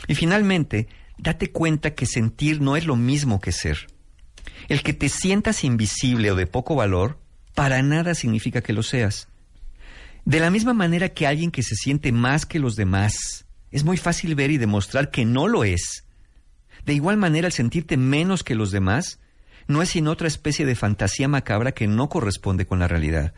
Y 0.08 0.14
finalmente, 0.14 0.88
date 1.17 1.52
cuenta 1.52 1.93
que 1.95 2.06
sentir 2.06 2.62
no 2.62 2.76
es 2.76 2.86
lo 2.86 2.95
mismo 2.95 3.39
que 3.39 3.52
ser. 3.52 3.88
El 4.67 4.82
que 4.84 4.93
te 4.93 5.10
sientas 5.10 5.63
invisible 5.63 6.32
o 6.32 6.36
de 6.36 6.47
poco 6.47 6.76
valor, 6.76 7.19
para 7.54 7.82
nada 7.82 8.15
significa 8.15 8.62
que 8.62 8.73
lo 8.73 8.84
seas. 8.84 9.28
De 10.26 10.39
la 10.39 10.49
misma 10.49 10.73
manera 10.73 11.10
que 11.10 11.28
alguien 11.28 11.52
que 11.52 11.63
se 11.63 11.76
siente 11.76 12.12
más 12.12 12.45
que 12.45 12.60
los 12.60 12.76
demás, 12.76 13.45
es 13.71 13.84
muy 13.84 13.97
fácil 13.97 14.36
ver 14.36 14.52
y 14.52 14.58
demostrar 14.58 15.12
que 15.12 15.26
no 15.26 15.47
lo 15.47 15.63
es. 15.63 16.06
De 16.86 16.93
igual 16.93 17.17
manera, 17.17 17.47
el 17.47 17.54
sentirte 17.54 17.97
menos 17.97 18.43
que 18.43 18.56
los 18.56 18.71
demás 18.71 19.19
no 19.67 19.82
es 19.82 19.89
sino 19.89 20.12
otra 20.12 20.28
especie 20.28 20.65
de 20.65 20.76
fantasía 20.76 21.28
macabra 21.28 21.71
que 21.71 21.88
no 21.88 22.10
corresponde 22.10 22.65
con 22.65 22.80
la 22.80 22.88
realidad. 22.88 23.34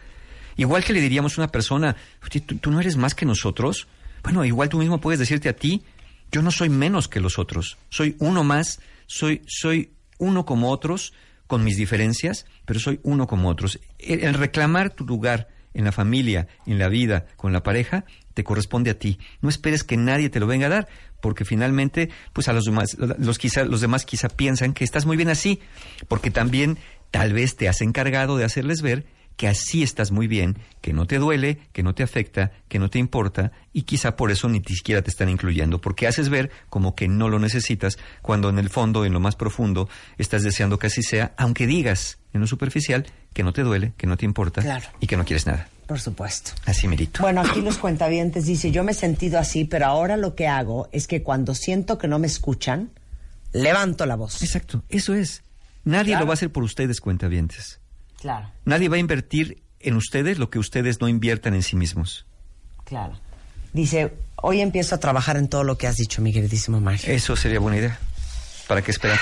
Igual 0.58 0.84
que 0.84 0.94
le 0.94 1.02
diríamos 1.02 1.38
a 1.38 1.42
una 1.42 1.52
persona, 1.52 1.96
"Oye, 2.24 2.40
¿tú, 2.42 2.58
tú 2.58 2.72
no 2.72 2.80
eres 2.80 2.98
más 2.98 3.14
que 3.14 3.26
nosotros. 3.26 3.88
Bueno, 4.24 4.44
igual 4.46 4.70
tú 4.70 4.78
mismo 4.80 5.00
puedes 5.00 5.20
decirte 5.20 5.50
a 5.50 5.56
ti, 5.56 5.84
yo 6.32 6.42
no 6.42 6.52
soy 6.52 6.70
menos 6.70 7.08
que 7.08 7.20
los 7.20 7.40
otros. 7.40 7.78
Soy 7.90 8.16
uno 8.20 8.44
más, 8.44 8.80
soy, 9.08 9.42
soy 9.48 9.92
uno 10.18 10.46
como 10.46 10.72
otros, 10.72 11.14
con 11.48 11.64
mis 11.64 11.78
diferencias, 11.78 12.46
pero 12.66 12.80
soy 12.80 13.00
uno 13.04 13.28
como 13.28 13.50
otros. 13.50 13.80
El, 14.00 14.34
reclamar 14.34 14.90
tu 14.90 15.06
lugar 15.06 15.50
en 15.74 15.86
la 15.86 15.92
familia, 15.92 16.48
en 16.66 16.80
la 16.80 16.90
vida, 16.90 17.26
con 17.36 17.54
la 17.54 17.64
pareja, 17.64 18.06
te 18.34 18.44
corresponde 18.44 18.92
a 18.92 19.00
ti. 19.00 19.20
No 19.42 19.50
esperes 19.50 19.84
que 19.84 19.98
nadie 19.98 20.30
te 20.30 20.40
lo 20.40 20.48
venga 20.48 20.68
a 20.68 20.70
dar, 20.70 20.88
porque 21.22 21.46
finalmente, 21.46 22.10
pues 22.34 22.48
a 22.48 22.54
los 22.54 22.66
demás, 22.66 22.98
los, 23.00 23.38
quizá, 23.38 23.64
los 23.66 23.82
demás 23.82 24.06
quizá 24.06 24.30
piensan 24.30 24.74
que 24.74 24.84
estás 24.84 25.06
muy 25.06 25.18
bien 25.18 25.30
así, 25.30 25.60
porque 26.08 26.32
también 26.32 26.78
tal 27.12 27.34
vez 27.34 27.56
te 27.56 27.68
has 27.68 27.82
encargado 27.82 28.38
de 28.38 28.46
hacerles 28.46 28.82
ver 28.82 29.06
que 29.38 29.48
así 29.48 29.84
estás 29.84 30.12
muy 30.12 30.28
bien, 30.28 30.58
que 30.82 30.94
no 30.94 31.06
te 31.08 31.18
duele, 31.18 31.60
que 31.74 31.84
no 31.84 31.94
te 31.94 32.04
afecta, 32.04 32.52
que 32.70 32.80
no 32.80 32.90
te 32.90 33.00
importa 33.00 33.52
y 33.74 33.82
quizá 33.84 34.16
por 34.16 34.32
eso 34.32 34.48
ni 34.48 34.62
siquiera 34.64 35.02
te 35.02 35.10
están 35.10 35.28
incluyendo, 35.30 35.82
porque 35.82 36.08
haces 36.08 36.30
ver 36.30 36.52
como 36.70 36.96
que 36.96 37.08
no 37.10 37.28
lo 37.30 37.38
necesitas 37.40 37.98
cuando 38.22 38.50
en 38.50 38.60
el 38.60 38.70
fondo, 38.70 39.04
en 39.04 39.12
lo 39.14 39.20
más 39.20 39.36
profundo, 39.36 39.90
estás 40.18 40.44
deseando 40.44 40.80
que 40.80 40.88
así 40.88 41.04
sea, 41.04 41.34
aunque 41.38 41.68
digas 41.68 42.18
en 42.34 42.42
lo 42.42 42.48
superficial 42.48 43.06
que 43.34 43.44
no 43.44 43.52
te 43.52 43.64
duele, 43.64 43.92
que 43.98 44.08
no 44.08 44.16
te 44.16 44.24
importa 44.26 44.62
Claro. 44.62 44.88
y 45.02 45.08
que 45.08 45.18
no 45.18 45.26
quieres 45.26 45.46
nada. 45.46 45.68
Por 45.86 46.00
supuesto. 46.00 46.52
Así 46.66 46.88
merito. 46.88 47.22
Bueno, 47.22 47.42
aquí 47.42 47.62
los 47.62 47.78
cuentavientes 47.78 48.46
dice, 48.46 48.72
yo 48.72 48.84
me 48.84 48.94
he 48.94 48.96
sentido 48.96 49.38
así, 49.38 49.66
pero 49.66 49.86
ahora 49.86 50.18
lo 50.18 50.34
que 50.34 50.48
hago 50.48 50.88
es 50.92 51.08
que 51.08 51.22
cuando 51.24 51.54
siento 51.56 51.98
que 51.98 52.08
no 52.08 52.18
me 52.20 52.28
escuchan, 52.28 52.90
levanto 53.52 54.06
la 54.06 54.16
voz. 54.16 54.42
Exacto, 54.42 54.84
eso 54.90 55.14
es. 55.14 55.44
Nadie 55.84 56.12
Claro. 56.14 56.22
lo 56.22 56.28
va 56.28 56.34
a 56.34 56.36
hacer 56.36 56.52
por 56.52 56.64
ustedes, 56.64 57.00
cuentavientes. 57.02 57.80
Claro, 58.26 58.50
Nadie 58.66 58.90
va 58.90 58.96
a 58.96 59.00
invertir 59.00 59.62
en 59.80 59.96
ustedes 59.96 60.40
lo 60.40 60.50
que 60.50 60.58
ustedes 60.58 61.00
no 61.00 61.08
inviertan 61.08 61.54
en 61.54 61.62
sí 61.62 61.76
mismos. 61.76 62.26
claro. 62.84 63.20
Dice, 63.72 64.14
hoy 64.38 64.62
empiezo 64.62 64.96
a 64.96 65.00
trabajar 65.00 65.38
en 65.38 65.48
todo 65.48 65.64
lo 65.64 65.78
que 65.78 65.86
has 65.86 65.98
dicho, 65.98 66.24
mi 66.24 66.34
queridísimo 66.34 66.80
Mario. 66.82 67.02
Eso 67.06 67.36
sería 67.36 67.60
buena 67.60 67.78
idea. 67.78 68.00
¿Para 68.68 68.82
qué 68.82 68.90
esperar? 68.90 69.20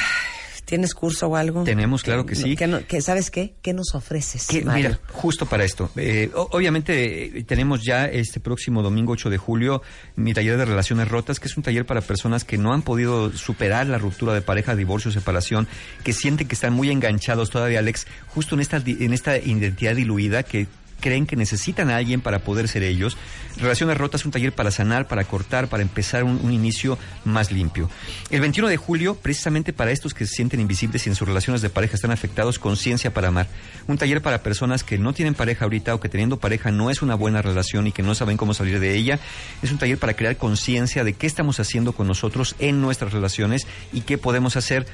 ¿Tienes 0.66 0.94
curso 0.94 1.28
o 1.28 1.36
algo? 1.36 1.64
Tenemos, 1.64 2.04
claro 2.04 2.26
que 2.26 2.36
sí. 2.36 2.56
¿Qué 2.56 2.68
no- 2.68 2.86
qué- 2.88 3.02
¿Sabes 3.02 3.30
qué? 3.30 3.54
¿Qué 3.62 3.74
nos 3.74 3.94
ofreces, 3.96 4.48
Que, 4.48 4.64
Mario? 4.64 4.90
mira, 4.90 5.00
justo 5.12 5.46
para 5.46 5.64
esto. 5.66 5.90
eh, 5.98 6.32
obviamente 6.34 7.38
eh, 7.40 7.44
tenemos 7.44 7.84
ya 7.84 8.06
este 8.06 8.40
próximo 8.40 8.82
domingo 8.82 9.12
8 9.14 9.30
de 9.30 9.38
julio 9.38 9.82
mi 10.16 10.34
taller 10.34 10.58
de 10.58 10.66
relaciones 10.66 11.08
rotas, 11.10 11.40
que 11.40 11.48
es 11.48 11.58
un 11.58 11.64
taller 11.64 11.86
para 11.86 12.02
personas 12.02 12.44
que 12.46 12.58
no 12.58 12.74
han 12.74 12.82
podido 12.82 13.32
superar 13.34 13.88
la 13.88 13.98
ruptura 13.98 14.34
de 14.34 14.42
pareja, 14.42 14.76
divorcio, 14.76 15.12
separación, 15.12 15.68
que 16.04 16.14
sienten 16.14 16.48
que 16.48 16.56
están 16.56 16.74
muy 16.74 16.90
enganchados 16.90 17.50
todavía, 17.50 17.80
Alex, 17.80 18.08
justo 18.28 18.56
en 18.56 18.62
esta, 18.62 18.78
en 18.78 19.14
esta 19.14 19.38
identidad 19.38 19.96
diluida 19.96 20.44
que 20.44 20.68
creen 21.04 21.26
que 21.26 21.36
necesitan 21.36 21.90
a 21.90 21.98
alguien 21.98 22.22
para 22.22 22.40
poder 22.40 22.70
ser 22.70 22.84
ellos. 22.84 23.18
Relaciones 23.58 23.98
Rotas 23.98 24.24
un 24.24 24.32
taller 24.32 24.54
para 24.54 24.72
sanar, 24.72 25.10
para 25.10 25.26
cortar, 25.26 25.68
para 25.68 25.84
empezar 25.84 26.24
un, 26.24 26.40
un 26.42 26.54
inicio 26.54 26.98
más 27.26 27.52
limpio. 27.52 27.90
El 28.30 28.40
21 28.40 28.70
de 28.70 28.78
julio, 28.78 29.16
precisamente 29.16 29.74
para 29.74 29.92
estos 29.92 30.14
que 30.14 30.26
se 30.26 30.36
sienten 30.36 30.62
invisibles 30.62 31.06
y 31.06 31.10
en 31.10 31.16
sus 31.16 31.28
relaciones 31.28 31.62
de 31.62 31.70
pareja 31.70 31.96
están 31.96 32.12
afectados, 32.12 32.58
Conciencia 32.58 33.14
para 33.14 33.28
Amar. 33.28 33.48
Un 33.88 33.98
taller 33.98 34.22
para 34.22 34.44
personas 34.44 34.86
que 34.86 34.98
no 34.98 35.12
tienen 35.12 35.34
pareja 35.34 35.66
ahorita 35.66 35.94
o 35.94 36.00
que 36.00 36.08
teniendo 36.08 36.38
pareja 36.38 36.72
no 36.72 36.90
es 36.90 37.02
una 37.02 37.16
buena 37.16 37.42
relación 37.42 37.86
y 37.88 37.92
que 37.92 38.02
no 38.02 38.16
saben 38.16 38.38
cómo 38.38 38.54
salir 38.54 38.80
de 38.80 38.96
ella. 38.96 39.20
Es 39.62 39.74
un 39.74 39.80
taller 39.80 39.98
para 39.98 40.14
crear 40.16 40.38
conciencia 40.38 41.04
de 41.04 41.14
qué 41.14 41.28
estamos 41.28 41.60
haciendo 41.60 41.92
con 41.92 42.08
nosotros 42.08 42.56
en 42.60 42.80
nuestras 42.80 43.12
relaciones 43.12 43.68
y 43.92 44.02
qué 44.02 44.18
podemos 44.18 44.56
hacer 44.56 44.88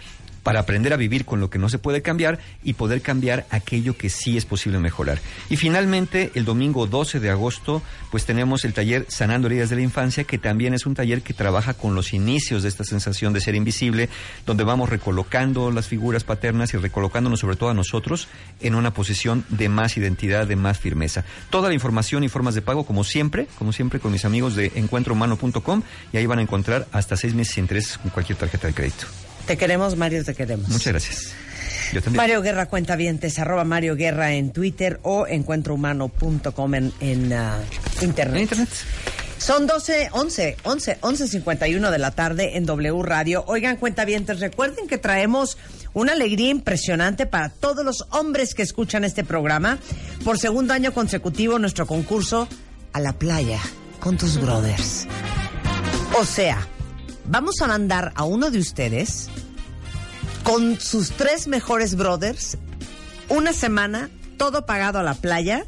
para 0.44 0.62
aprender 0.62 0.94
a 0.94 0.98
vivir 0.98 1.26
con 1.26 1.40
lo 1.40 1.50
que 1.50 1.60
no 1.60 1.70
se 1.70 1.80
puede 1.80 2.02
cambiar 2.02 2.40
y 2.64 2.74
poder 2.74 3.02
cambiar 3.02 3.46
aquello 3.50 3.98
que 3.98 4.10
sí 4.10 4.38
es 4.38 4.46
posible 4.46 4.80
mejorar. 4.80 5.20
Y 5.50 5.58
finalmente, 5.58 6.32
el 6.36 6.46
domingo 6.46 6.88
12 6.88 7.20
de 7.20 7.30
agosto, 7.30 7.82
pues 8.12 8.26
tenemos 8.26 8.66
el 8.66 8.74
taller 8.74 9.06
Sanando 9.10 9.48
Heridas 9.48 9.70
de 9.70 9.78
la 9.78 9.82
Infancia, 9.82 10.24
que 10.24 10.38
también 10.38 10.74
es 10.74 10.86
un 10.86 10.96
taller 10.96 11.22
que 11.22 11.34
trabaja 11.34 11.74
con 11.74 11.96
los 11.96 12.14
inicios 12.14 12.64
de 12.64 12.70
esta 12.70 12.84
sensación 12.84 13.34
de 13.34 13.42
ser 13.42 13.56
invisible, 13.56 14.10
donde 14.46 14.64
vamos 14.64 14.90
recolocando 14.90 15.72
las 15.72 15.88
figuras 15.88 16.24
paternas 16.24 16.74
y 16.74 16.78
recolocándonos 16.78 17.40
sobre 17.40 17.56
todo 17.56 17.70
a 17.70 17.74
nosotros 17.74 18.28
en 18.60 18.76
una 18.76 18.94
posición 18.94 19.46
de 19.50 19.70
más 19.70 19.98
identidad, 19.98 20.48
de 20.48 20.56
más 20.56 20.80
firmeza. 20.80 21.24
Toda 21.50 21.70
la 21.70 21.76
información 21.76 22.24
y 22.24 22.30
formas 22.30 22.56
de 22.56 22.62
pago, 22.62 22.86
como 22.86 23.04
siempre, 23.04 23.48
como 23.58 23.74
siempre 23.74 24.00
con 24.00 24.12
mis 24.12 24.26
amigos 24.26 24.56
de 24.56 24.72
encuentrohumano.com, 24.76 25.84
y 26.12 26.18
ahí 26.18 26.26
van 26.26 26.40
a 26.40 26.44
encontrar 26.44 26.88
hasta 26.92 27.16
seis 27.16 27.34
meses 27.34 27.54
sin 27.54 27.70
intereses 27.70 27.98
con 27.98 28.10
cualquier 28.10 28.38
tarjeta 28.38 28.68
de 28.68 28.74
crédito. 28.74 29.06
Te 29.50 29.58
queremos, 29.58 29.96
Mario, 29.96 30.24
te 30.24 30.36
queremos. 30.36 30.70
Muchas 30.70 30.94
gracias. 30.94 31.32
Yo 31.92 32.04
también. 32.04 32.18
Mario 32.18 32.44
Guerra 32.44 32.68
Cuentavientes, 32.68 33.40
arroba 33.40 33.64
Mario 33.64 33.96
Guerra 33.96 34.34
en 34.34 34.52
Twitter 34.52 35.00
o 35.02 35.26
encuentrohumano.com 35.26 36.76
en, 36.76 36.94
en 37.00 37.34
ah, 37.34 37.58
internet. 38.00 38.36
En 38.36 38.42
internet. 38.44 38.70
Son 39.40 39.66
12, 39.66 40.10
11, 40.12 40.58
11, 40.62 41.02
11.51 41.02 41.90
de 41.90 41.98
la 41.98 42.12
tarde 42.12 42.58
en 42.58 42.68
W 42.68 43.02
Radio. 43.02 43.44
Oigan, 43.48 43.78
cuentavientes, 43.78 44.40
recuerden 44.40 44.88
que 44.88 45.00
traemos 45.00 45.58
una 45.94 46.12
alegría 46.12 46.52
impresionante 46.52 47.26
para 47.26 47.50
todos 47.50 47.84
los 47.84 48.06
hombres 48.12 48.54
que 48.54 48.62
escuchan 48.62 49.04
este 49.04 49.24
programa. 49.24 49.80
Por 50.24 50.38
segundo 50.38 50.76
año 50.76 50.94
consecutivo, 50.94 51.58
nuestro 51.58 51.88
concurso 51.88 52.48
a 52.94 53.00
la 53.00 53.14
playa 53.14 53.60
con 54.00 54.16
tus 54.16 54.40
brothers. 54.40 55.08
O 56.20 56.24
sea, 56.24 56.68
vamos 57.26 57.62
a 57.62 57.68
mandar 57.68 58.12
a 58.14 58.26
uno 58.26 58.52
de 58.52 58.60
ustedes 58.60 59.28
con 60.50 60.80
sus 60.80 61.12
tres 61.12 61.48
mejores 61.48 61.94
brothers 61.94 62.58
una 63.28 63.54
semana, 63.54 64.10
todo 64.36 64.66
pagado 64.66 64.98
a 64.98 65.04
la 65.04 65.14
playa, 65.14 65.64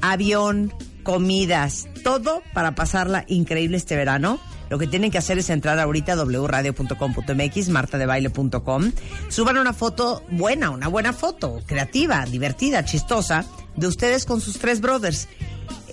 avión, 0.00 0.72
comidas, 1.02 1.88
todo 2.04 2.40
para 2.54 2.76
pasarla 2.76 3.24
increíble 3.26 3.76
este 3.76 3.96
verano. 3.96 4.38
Lo 4.68 4.78
que 4.78 4.86
tienen 4.86 5.10
que 5.10 5.18
hacer 5.18 5.38
es 5.38 5.50
entrar 5.50 5.80
ahorita 5.80 6.12
a 6.12 6.16
martadebaile.com. 7.68 8.92
Suban 9.28 9.58
una 9.58 9.72
foto 9.72 10.22
buena, 10.30 10.70
una 10.70 10.86
buena 10.86 11.12
foto, 11.12 11.60
creativa, 11.66 12.24
divertida, 12.26 12.84
chistosa, 12.84 13.44
de 13.74 13.88
ustedes 13.88 14.24
con 14.24 14.40
sus 14.40 14.60
tres 14.60 14.80
brothers. 14.80 15.26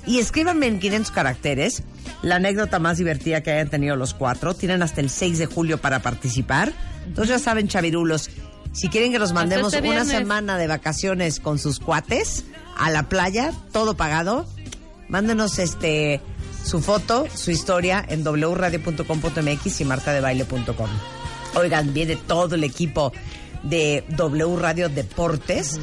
Y 0.06 0.20
escríbanme 0.20 0.68
en 0.68 0.80
500 0.80 1.12
caracteres 1.12 1.82
la 2.28 2.36
anécdota 2.36 2.80
más 2.80 2.98
divertida 2.98 3.42
que 3.42 3.52
hayan 3.52 3.70
tenido 3.70 3.96
los 3.96 4.14
cuatro. 4.14 4.54
Tienen 4.54 4.84
hasta 4.84 5.02
el 5.02 5.10
6 5.10 5.40
de 5.40 5.46
julio 5.46 5.78
para 5.80 6.02
participar. 6.02 6.74
Entonces 7.06 7.38
ya 7.38 7.40
saben, 7.40 7.68
chavirulos, 7.68 8.30
si 8.74 8.90
quieren 8.90 9.12
que 9.12 9.20
los 9.20 9.34
mandemos 9.34 9.74
este 9.74 9.88
una 9.88 10.06
semana 10.06 10.58
de 10.58 10.68
vacaciones 10.68 11.40
con 11.40 11.58
sus 11.58 11.80
cuates 11.80 12.44
a 12.78 12.92
la 12.92 13.10
playa, 13.10 13.52
todo 13.72 13.96
pagado, 13.98 14.46
mándenos 15.08 15.58
este 15.60 16.22
su 16.64 16.82
foto, 16.82 17.28
su 17.34 17.52
historia 17.52 18.06
en 18.08 18.24
wradio.com.mx 18.24 19.82
y 19.82 19.86
martadebaile.com. 19.86 20.90
Oigan, 21.56 21.94
viene 21.94 22.18
todo 22.18 22.56
el 22.56 22.64
equipo 22.66 23.14
de 23.64 24.04
W 24.10 24.58
Radio 24.58 24.90
Deportes 24.90 25.80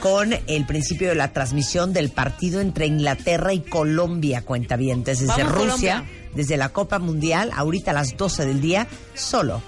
con 0.00 0.32
el 0.46 0.66
principio 0.66 1.08
de 1.08 1.14
la 1.14 1.32
transmisión 1.32 1.92
del 1.92 2.10
partido 2.10 2.60
entre 2.60 2.86
Inglaterra 2.86 3.52
y 3.52 3.60
Colombia, 3.60 4.42
cuentavientes, 4.42 5.20
desde 5.20 5.44
Vamos, 5.44 5.52
Rusia, 5.52 5.94
Colombia. 5.98 6.04
desde 6.34 6.56
la 6.56 6.70
Copa 6.70 6.98
Mundial, 6.98 7.50
ahorita 7.54 7.90
a 7.92 7.94
las 7.94 8.16
12 8.16 8.46
del 8.46 8.60
día, 8.60 8.86
solo 9.14 9.62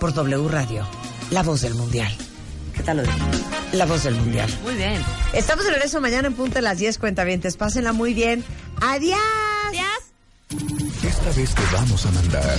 por 0.00 0.12
W 0.14 0.48
Radio, 0.48 0.86
la 1.30 1.42
voz 1.42 1.60
del 1.60 1.74
Mundial. 1.74 2.10
¿Qué 2.74 2.82
tal 2.82 2.96
lo 2.98 3.02
digo? 3.04 3.14
La 3.72 3.86
voz 3.86 4.02
del 4.04 4.14
Mundial. 4.16 4.50
Muy 4.64 4.74
bien. 4.74 5.00
Estamos 5.32 5.64
de 5.64 5.70
regreso 5.72 6.00
mañana 6.00 6.28
en 6.28 6.34
punto 6.34 6.56
de 6.56 6.62
las 6.62 6.78
10 6.78 6.98
cuentavientes. 6.98 7.56
Pásenla 7.56 7.92
muy 7.92 8.14
bien. 8.14 8.44
¡Adiós! 8.80 9.18
Esta 11.02 11.30
vez 11.36 11.54
te 11.54 11.62
vamos 11.72 12.06
a 12.06 12.10
mandar 12.10 12.58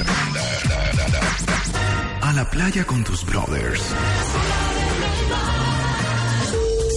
a 2.22 2.34
la 2.34 2.50
playa 2.50 2.86
con 2.86 3.04
tus 3.04 3.26
brothers. 3.26 3.82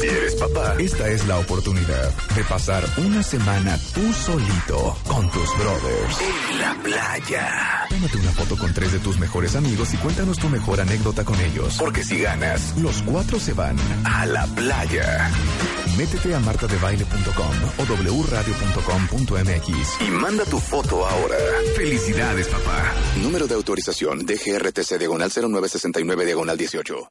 Si 0.01 0.07
eres 0.07 0.35
papá, 0.37 0.77
esta 0.79 1.09
es 1.09 1.27
la 1.27 1.39
oportunidad 1.39 2.15
de 2.37 2.45
pasar 2.45 2.85
una 2.99 3.23
semana 3.23 3.79
tú 3.95 4.13
solito 4.13 4.97
con 5.09 5.29
tus 5.31 5.59
brothers. 5.59 6.19
En 6.21 6.61
la 6.61 6.75
playa. 6.83 7.87
Tómate 7.89 8.19
una 8.19 8.31
foto 8.31 8.57
con 8.57 8.73
tres 8.73 8.93
de 8.93 9.01
tus 9.01 9.19
mejores 9.19 9.57
amigos 9.57 9.93
y 9.95 9.97
cuéntanos 9.97 10.39
tu 10.39 10.49
mejor 10.49 10.81
anécdota 10.81 11.25
con 11.25 11.41
ellos. 11.41 11.77
Porque 11.79 12.05
si 12.05 12.21
ganas, 12.21 12.77
los 12.79 13.03
cuatro 13.03 13.41
se 13.41 13.55
van 13.55 13.77
a 14.05 14.25
la 14.27 14.47
playa. 14.47 15.31
Métete 15.97 16.35
a 16.35 16.39
martadebaile.com 16.41 17.57
o 17.79 17.85
wradio.com.mx 18.23 20.01
y 20.01 20.11
manda 20.11 20.45
tu 20.45 20.61
foto 20.61 21.07
ahora. 21.07 21.37
Felicidades, 21.77 22.47
papá. 22.47 22.95
Número 23.23 23.49
de 23.49 23.55
autorización 23.55 24.25
DGRTC 24.25 24.99
diagonal 24.99 25.31
0969 25.33 26.25
diagonal 26.25 26.57
18. 26.57 27.11